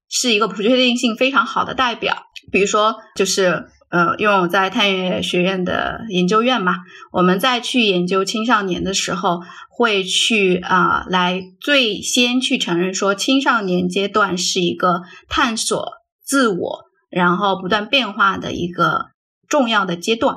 [0.08, 2.16] 是一个不确定性非常好的代表，
[2.50, 3.66] 比如说就是。
[3.92, 6.76] 呃，因为我在探月学院的研究院嘛，
[7.12, 15.92] 我们在去研究青少年的时候，会去啊，来最先去承认说，青少年阶段是一个探索
[16.24, 19.10] 自我，然后不断变化的一个
[19.46, 20.36] 重要的阶段。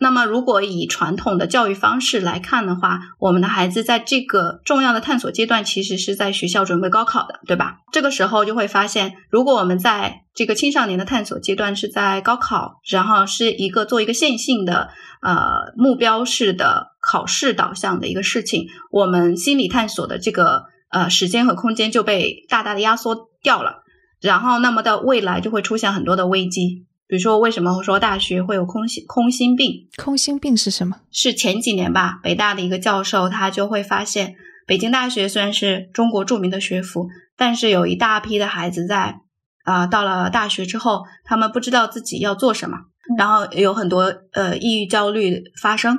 [0.00, 7.78] 那么，如果以传统的教育方式来看的话，我们的孩子在这个重要的探索阶段，其实是在学校准备高考的，对吧？
[7.92, 14.90] 这个时候就会发现，如果我们在这个青少年的探索阶段是在高考，然后是一个做一个线性的
[15.20, 23.82] 呃目标式的考试导向的一个事情，我们心理探索的这个呃时间和空间就被大大的压缩掉了，
[24.20, 26.86] 然后那么到未来就会出现很多的危机。
[27.08, 29.88] 比如说，为什么会说大学会有空心空心病？
[29.96, 30.98] 空心病是什么？
[31.10, 34.34] 是前几年吧，北大的一个教授他就会发现，
[34.66, 39.20] 北京大学虽然是中国著名的学府，但是有一大批的孩子在
[39.64, 42.76] 啊到了大学之后，他们不知道自己要做什么，
[43.16, 45.96] 然后有很多呃抑郁焦虑发生。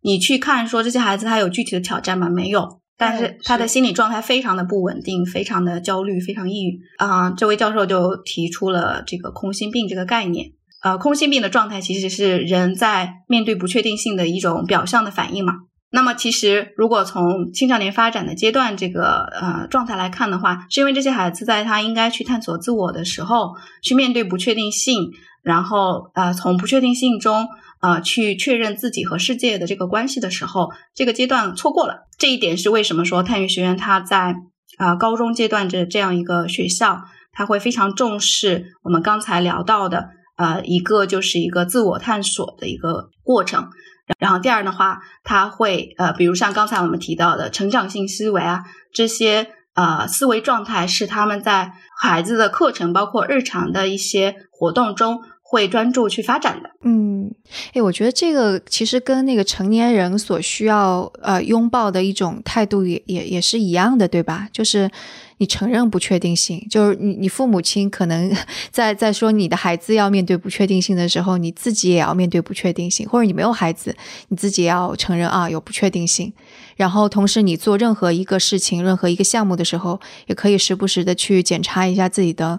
[0.00, 2.30] 你去看说这些孩子他有具体的挑战吗？
[2.30, 2.80] 没有。
[2.98, 7.30] 但是他的心理状态非常的不稳定，非常的焦虑，非常抑郁啊。
[7.30, 10.52] 这位教授就提出了这个空心病这个概念。
[10.82, 15.54] 呃，空心病的状态其实是人在面对不确定性的一种表象的反应嘛。
[15.90, 25.10] 那么其实如果从青少年发展的阶段这个呃状态来看的话，是因为这些孩子在他应该去探索自我的时候，去面对不确定性，
[25.42, 27.46] 然后呃从不确定性中。
[27.80, 32.06] 呃，去确认自己和世界的这个关系的时候，这个阶段错过了。
[32.18, 34.34] 这一点是为什么说探月学院它在
[34.78, 37.02] 啊高中阶段这这样一个学校，
[37.32, 43.68] 它会非常重视我们刚才聊到的呃，一个就是一个自我探索的一个过程。
[44.18, 55.20] 然后第二的话，他会呃，比如像刚才我们提到的成长性思维啊，这些呃思维状态是他们在孩子的课程，包括日常的一些活动中。
[55.48, 57.32] 会专注去发展的，嗯，
[57.72, 64.48] 哎，我觉得这个其实跟那个成年人所需要呃拥抱的一种态度也也也是一样的，对吧？
[64.52, 64.90] 就是
[65.38, 68.34] 你承认不确定性，就是你你父母亲可能
[68.72, 73.94] 在在说你的孩子要面对不确定性的时候，你自己也要面对不确定性，或者你没有孩子，
[74.30, 76.32] 你自己也要承认啊有不确定性，
[76.74, 82.58] 然后同时你做任何一个事情、任何一个项目的时候，也可以时不时的去检查一下自己的。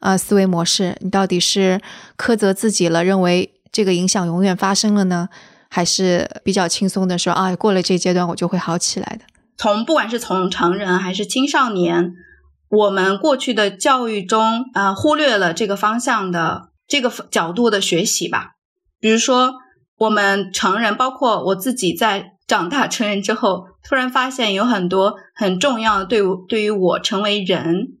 [0.00, 1.80] 呃，思维模式，你到底是
[2.16, 5.28] 苛责自己了，认为这个影响永远发生了呢，
[5.68, 9.24] 还是比较轻松的说啊，过了这阶段我就会好起来的？
[9.58, 12.12] 从不管是从成人还是青少年，
[12.70, 18.52] 我们过去的教育中，呃，忽略了这个方向的这个角度的学习吧。
[18.98, 19.56] 比如说，
[19.98, 27.98] 我们成人，包括我自己，在长大成人之后，突然发现有很多很重要的，对对于我成为人。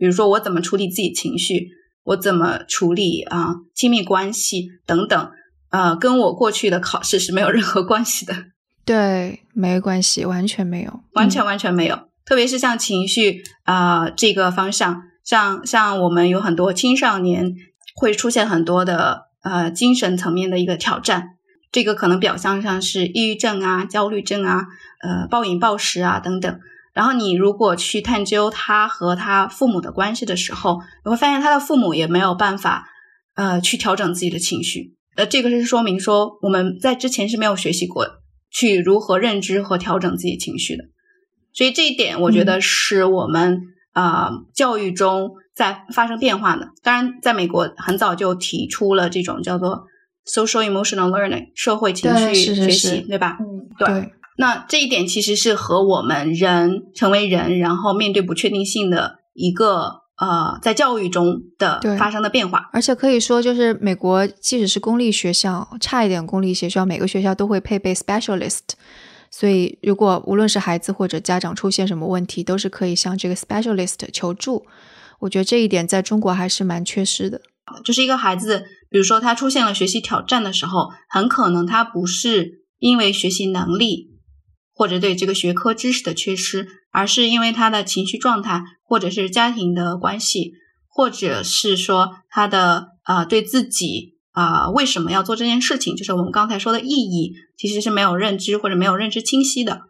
[0.00, 1.68] 比如说，我怎么处理自己情绪，
[2.04, 5.30] 我怎么处理啊亲密关系等等，
[5.68, 8.34] 呃，跟我过去的考试是没有任何关系的。
[8.86, 12.08] 对，没关系，完全没有，完全完全没有。
[12.24, 17.54] 特别是像情绪啊这个方向，像像我们有很多青少年
[17.94, 21.36] 会出现很多的呃精神层面的一个挑战，
[21.70, 24.64] 这个可能表象上是抑郁症啊、焦虑症啊、
[25.02, 26.58] 呃暴饮暴食啊等等。
[26.92, 32.88] 然后你如果去探究他和他父母的关系的时候，你会发现他的父母也没有办法，
[33.34, 34.96] 呃，去调整自己的情绪。
[35.16, 38.06] 呃，这个是说明说我们在之前是没有学习过
[38.50, 40.84] 去如何认知和调整自己情绪的。
[41.52, 43.60] 所以这一点，我觉得是我们
[43.92, 46.68] 啊教育中在发生变化的。
[46.82, 49.84] 当然，在美国很早就提出了这种叫做
[50.24, 53.36] social emotional learning 社会情绪学习，对吧？
[53.40, 54.12] 嗯，对。
[54.40, 62.70] 那这一点其实是和我们人成为人，然后面对不确定性的一个呃，在教育中的发生的变化。
[62.72, 68.60] 而且可以说，就是美国即使是公立学校，差一点公立学校，每个学校都会配备 specialist。
[69.30, 74.64] 所以，如果无论是孩子或者家长出现什么问题，都是可以向这个 specialist 求助。
[75.18, 77.42] 我觉得这一点在中国还是蛮缺失的。
[77.84, 84.09] 就是一个孩子，比如说他出现了学习挑战的时候，很可能他不是因为学习能力。
[84.80, 90.54] 或者对这个学科知识的缺失，而是因为他的情绪状态，或者是家庭的关系，
[90.88, 99.82] 或者是说他的啊对自己啊为什么要做这件事情，就是我们刚才说的意义，其实是没有认知或者没有认知清晰的。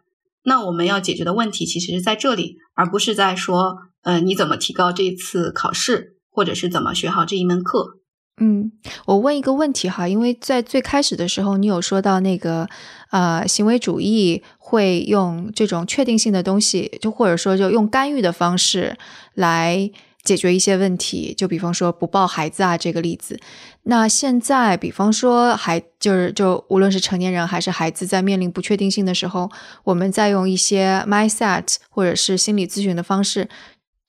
[0.43, 8.00] 那我们要解决的问题其实是在这里，而不是在说，呃，你怎么提高这一次考试，或者是怎么学好这一门课。
[8.37, 8.71] 嗯，
[9.05, 12.67] 我问一个问题哈，因为在最开始的时候，你有说到那个
[13.11, 18.97] 呃，行为主义会用这种确定性的东西，就或者说就用干预的方式
[19.35, 19.91] 来
[20.23, 23.39] 解决一些问题，就比方说不抱孩子啊这个例子。
[23.83, 29.51] 那现在，比方说孩就是就无论是成年人还是孩子，在面临不确定性的时候，
[29.83, 33.49] 我们在用一些 mindset 或者是心理咨询的方式。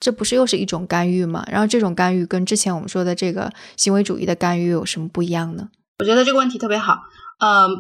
[0.02, 1.44] 这不是又是一种干预吗？
[1.48, 5.68] 然后这种干预跟之前我们说的这个行为主义的干预有什么不一样呢？
[6.00, 6.98] 我觉得这个问题特别好。
[7.38, 7.70] 嗯，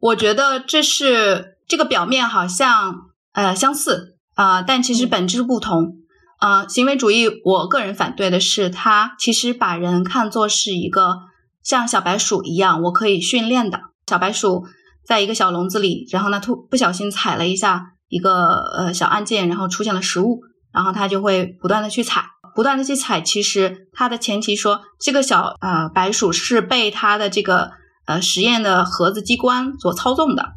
[0.00, 2.96] 我觉得这是这个表面好像
[3.32, 5.98] 呃相似啊，但其实本质不同。
[6.38, 11.18] 啊，行为主义，我个人反对的是，它其实把人看作是一个
[11.62, 14.64] 像小白鼠一样，我可以训练的小白鼠，
[15.04, 20.40] 在一个小笼子里，然后呢突不小心踩了一下一个呃小按键，然后出现了食物。
[20.72, 23.20] 然后他就会不断的去踩，不断的去踩。
[23.20, 27.70] 其实它的前提说，这个小呃白鼠是被它的这个
[28.06, 30.52] 呃实验的盒子机关所操纵的，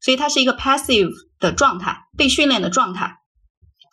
[0.00, 1.10] 所以它是一个 passive
[1.40, 3.18] 的状态，被训练的状态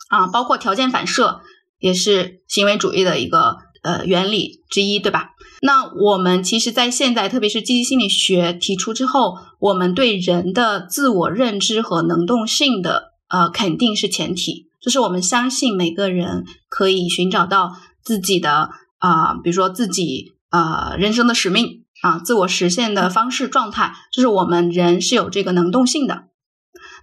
[0.09, 0.27] 啊。
[0.27, 1.41] 包括条件反射
[1.79, 5.31] 也是行为主义的一个呃原理之一，对吧？
[5.63, 14.70] 那我们其实，在现在，特别是积极心理学提出之后，我们对人的自我认知和能动性的呃肯定是前提。
[14.82, 17.73] 就是我们相信每个人可以寻找到
[18.03, 26.25] 自己的啊，比如说自己啊人生的使命啊，自我实现的方式状态，就是我们人是有这个能动性的。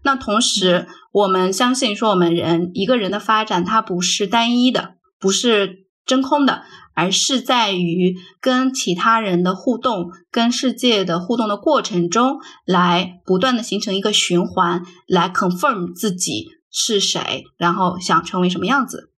[0.03, 6.63] 那同时，我们相信说，我们人一个人的发展，它不是单一的，不是真空的，
[6.95, 16.47] 而是在于跟其他人的互动、跟世界的互动的过程中，来不断的形成一个循环，来 confirm 自己。
[16.71, 17.45] 是谁？
[17.57, 19.11] 然后想成为什么样子？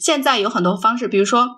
[0.00, 1.48] 现在有很多方式，比如说，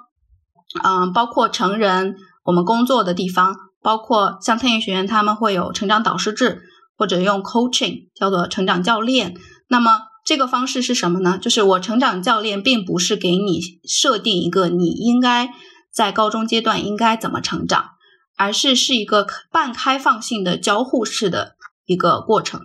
[0.83, 6.63] 嗯，包括成人我们工作的地方，包括像餐饮学院，他们会有成长导师制，
[6.97, 9.35] 或者用 coaching 叫做成长教练。
[9.69, 11.39] 那么这个方式是什么呢？
[11.39, 15.51] 就是我成长教练并不是给你设定一个你应该
[15.91, 17.91] 在高中阶段应该怎么成长，
[18.37, 21.57] 而是是一个半开放性的交互式的
[21.87, 22.61] 一个过程。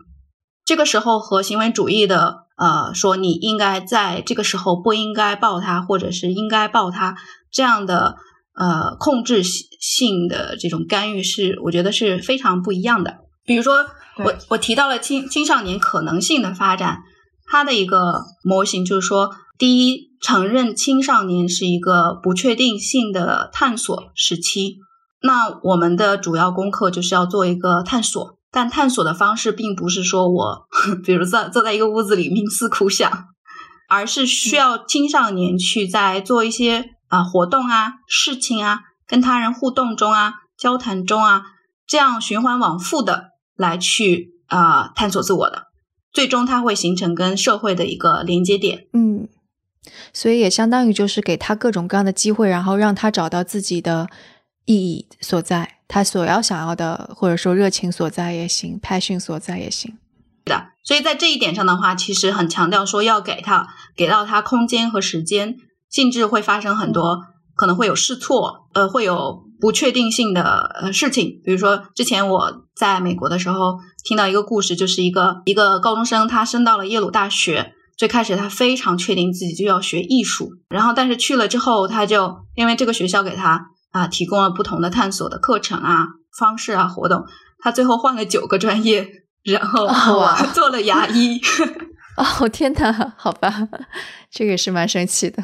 [0.64, 7.16] 这个时候和行为主义的呃说你应该在这个时候不应该抱他，或者是应该抱他
[7.51, 8.16] 这样的
[8.56, 13.18] 呃控制性的这种干预是我觉得是非常不一样的。
[13.45, 13.86] 比如说
[14.18, 17.04] 我我提到了青青少年可能性的发展。
[17.45, 19.30] 它的一个模型就是说，
[19.60, 24.78] 第一，承认青少年是一个不确定性的探索时期。
[25.22, 30.68] 那我们的主要功课就是要做一个探索，但探索的方式并不是说我，
[31.04, 33.12] 比如坐坐在一个屋子里冥思苦想，
[33.89, 41.41] 而是需要青少年去在做一些啊活动啊、事情啊、跟他人互动中啊、交谈中啊，
[41.88, 45.64] 这样循环往复的来去啊探索自我的。
[46.12, 48.86] 最终，它会形成跟社会的一个连接点。
[48.93, 49.28] 嗯，
[50.14, 54.08] 所以也相当于就是给他各种各样的机会，然后让他找到自己的
[54.66, 59.95] 意义所在，他所要想要的，或者说热情所在也行培训所在也行。
[60.45, 65.55] 的，所以在这一点上的话，其实很强调说要给他给到他空间和时间，
[65.91, 67.19] 甚至会发生很多
[67.55, 71.39] 可能会有试错，呃，会有不确定性的呃事情。
[71.45, 73.77] 比如说之前我在美国的时候。
[74.05, 77.71] 听到一个故事，就是一个一个高中生，他升到了耶鲁大学。
[77.95, 87.25] 最开始他非常确定自己就要学艺术，然后但是去了之后，他就因为这个学校给他啊提供了不同的探索的课程啊方式啊活动，
[87.59, 89.87] 他最后换了九个专业，然后
[90.53, 91.39] 做了牙医。
[92.17, 93.49] 哦天哪，好吧，
[94.29, 95.41] 这个也是蛮神奇的。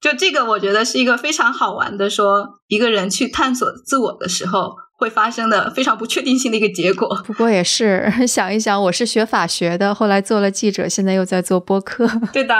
[0.00, 4.74] 就这个，我觉得是一个非常好玩的，说一个人去探索自我的时候。
[4.96, 7.14] 会发生的非常不确定性的一个结果。
[7.26, 12.08] 不过也是 想一想，我是学法学的，后来做了记者，现在又在做播客。
[12.32, 12.54] 对的，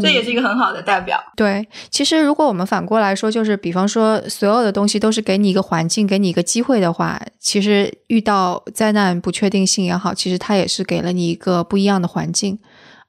[0.00, 1.18] 这也是一个很好的代表。
[1.36, 12.58] 对，其实如果我们反过来说，就是比方说，所有的东西都是给你一个环境，给你一个机会的话，其实遇到灾难、不确定性也好，其实它也是给了你一个不一样的环境，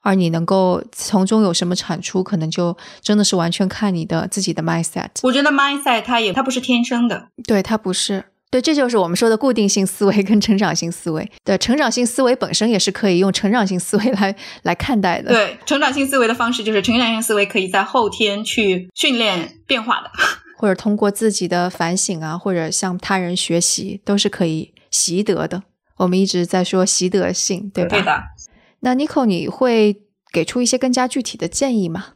[0.02, 5.08] 而你能够从中有什么产出，可能就真的是完全看你的自己的 mindset。
[5.22, 8.26] 我觉得 mindset 它也它不是天生的，对，它不是。
[8.50, 11.30] 对，这就是我们说的固定性思维跟成长性思维。
[11.44, 15.30] 对，成长性思维本身也是可以用成长性思维来来看待的。
[15.30, 20.10] 对，成长性思维的方式就是成长性思维可以在后天去训练变化的，
[20.56, 25.64] 或者通过自己的反省啊，或者向他人学习，都是可以习得的。
[25.98, 27.90] 我们一直在说习得性，对吧？
[27.90, 28.22] 对的。
[28.80, 32.06] 那 Nico，你会给出一些更加具体的建议吗？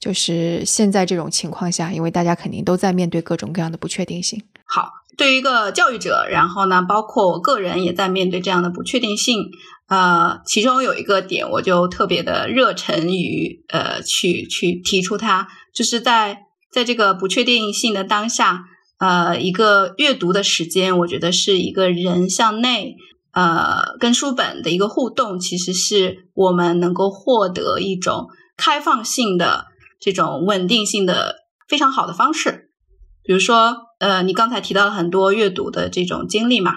[0.00, 4.42] 就是现在这种情况下，因为大家肯定都在面对各种各样的不确定性。
[4.64, 4.90] 好。
[5.16, 9.50] 对于一个教育者，然后呢，包括我个人也在面对这样的不确定性。
[9.86, 16.38] 呃，其中有一个点，我就特别的热忱于呃去去提出它，就是在
[16.72, 18.64] 在这个不确定性的当下，
[18.98, 22.96] 呃，一个阅读的时间，我觉得是一个人向内
[23.32, 29.66] 呃跟书本的一个互动，其实是我们能够获得一种开放性的
[30.00, 31.36] 这种稳定性的
[31.68, 32.63] 非常好的方式。
[33.24, 36.72] 比如说，呃，你刚才提到了很多阅读的这种经历嘛，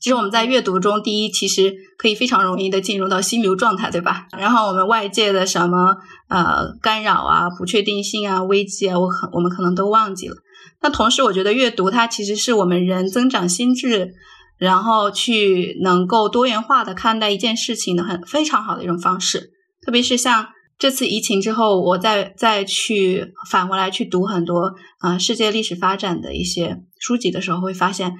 [0.00, 4.26] 其实我们在阅读中，第一，其实可以非常容易的进入到心流状态，对吧？
[4.36, 5.96] 然后我们外界的什么
[6.28, 10.34] 呃干扰啊、不确定性啊、危机啊，我可我们可能都忘记了。
[10.80, 14.14] 那同时，我觉得阅读它其实是我们人增长心智，
[14.58, 19.52] 然后去能够多元化的看待一件事情的很非常好的一种方式，
[19.86, 20.48] 特别是像。
[20.82, 28.12] 这次疫情之后，我再再去返回来去读很多啊世界历史发展的一些书籍的时候，会发现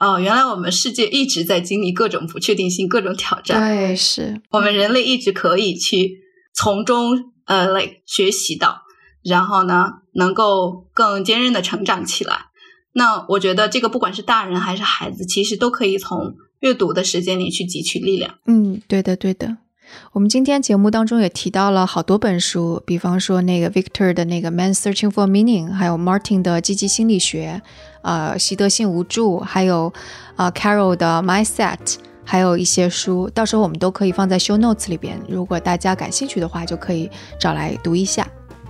[0.00, 3.60] 哦，原来我们世界一直在经历各种不确定性、各种挑战。
[3.60, 6.18] 对，是我们人类一直可以去
[6.52, 8.82] 从中呃来学习到，
[9.22, 12.46] 然后呢，能够更坚韧的成长起来。
[12.94, 18.40] 那我觉得这个不管是大人还是孩子，其实都可以从阅读的时间里去汲取力量。
[18.46, 19.58] 嗯，对的，对的。
[20.12, 27.62] 我们今天节目当中也提到了好多本书，比方说那个 Victor 的那个《Man Searching for Meaning》，还有 Martin 的《积极心理学》，
[28.02, 29.92] 呃，习得性无助，还有
[30.36, 31.76] 啊 Carol 的《Mindset》，
[32.24, 35.20] 还有一些书，到时候我们都可以放在 Show Notes 里边。
[35.28, 37.10] 如果大家感兴趣的话，就可以
[37.40, 38.26] 找来读一下。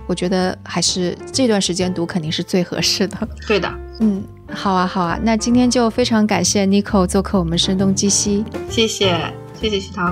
[0.07, 3.27] 我觉得还是这段时间读肯定是最合适的。
[3.47, 10.11] 对的， 嗯，好啊，好啊，那今天就非常感谢 Nico 做客我们声东击西，谢谢，谢谢徐涛。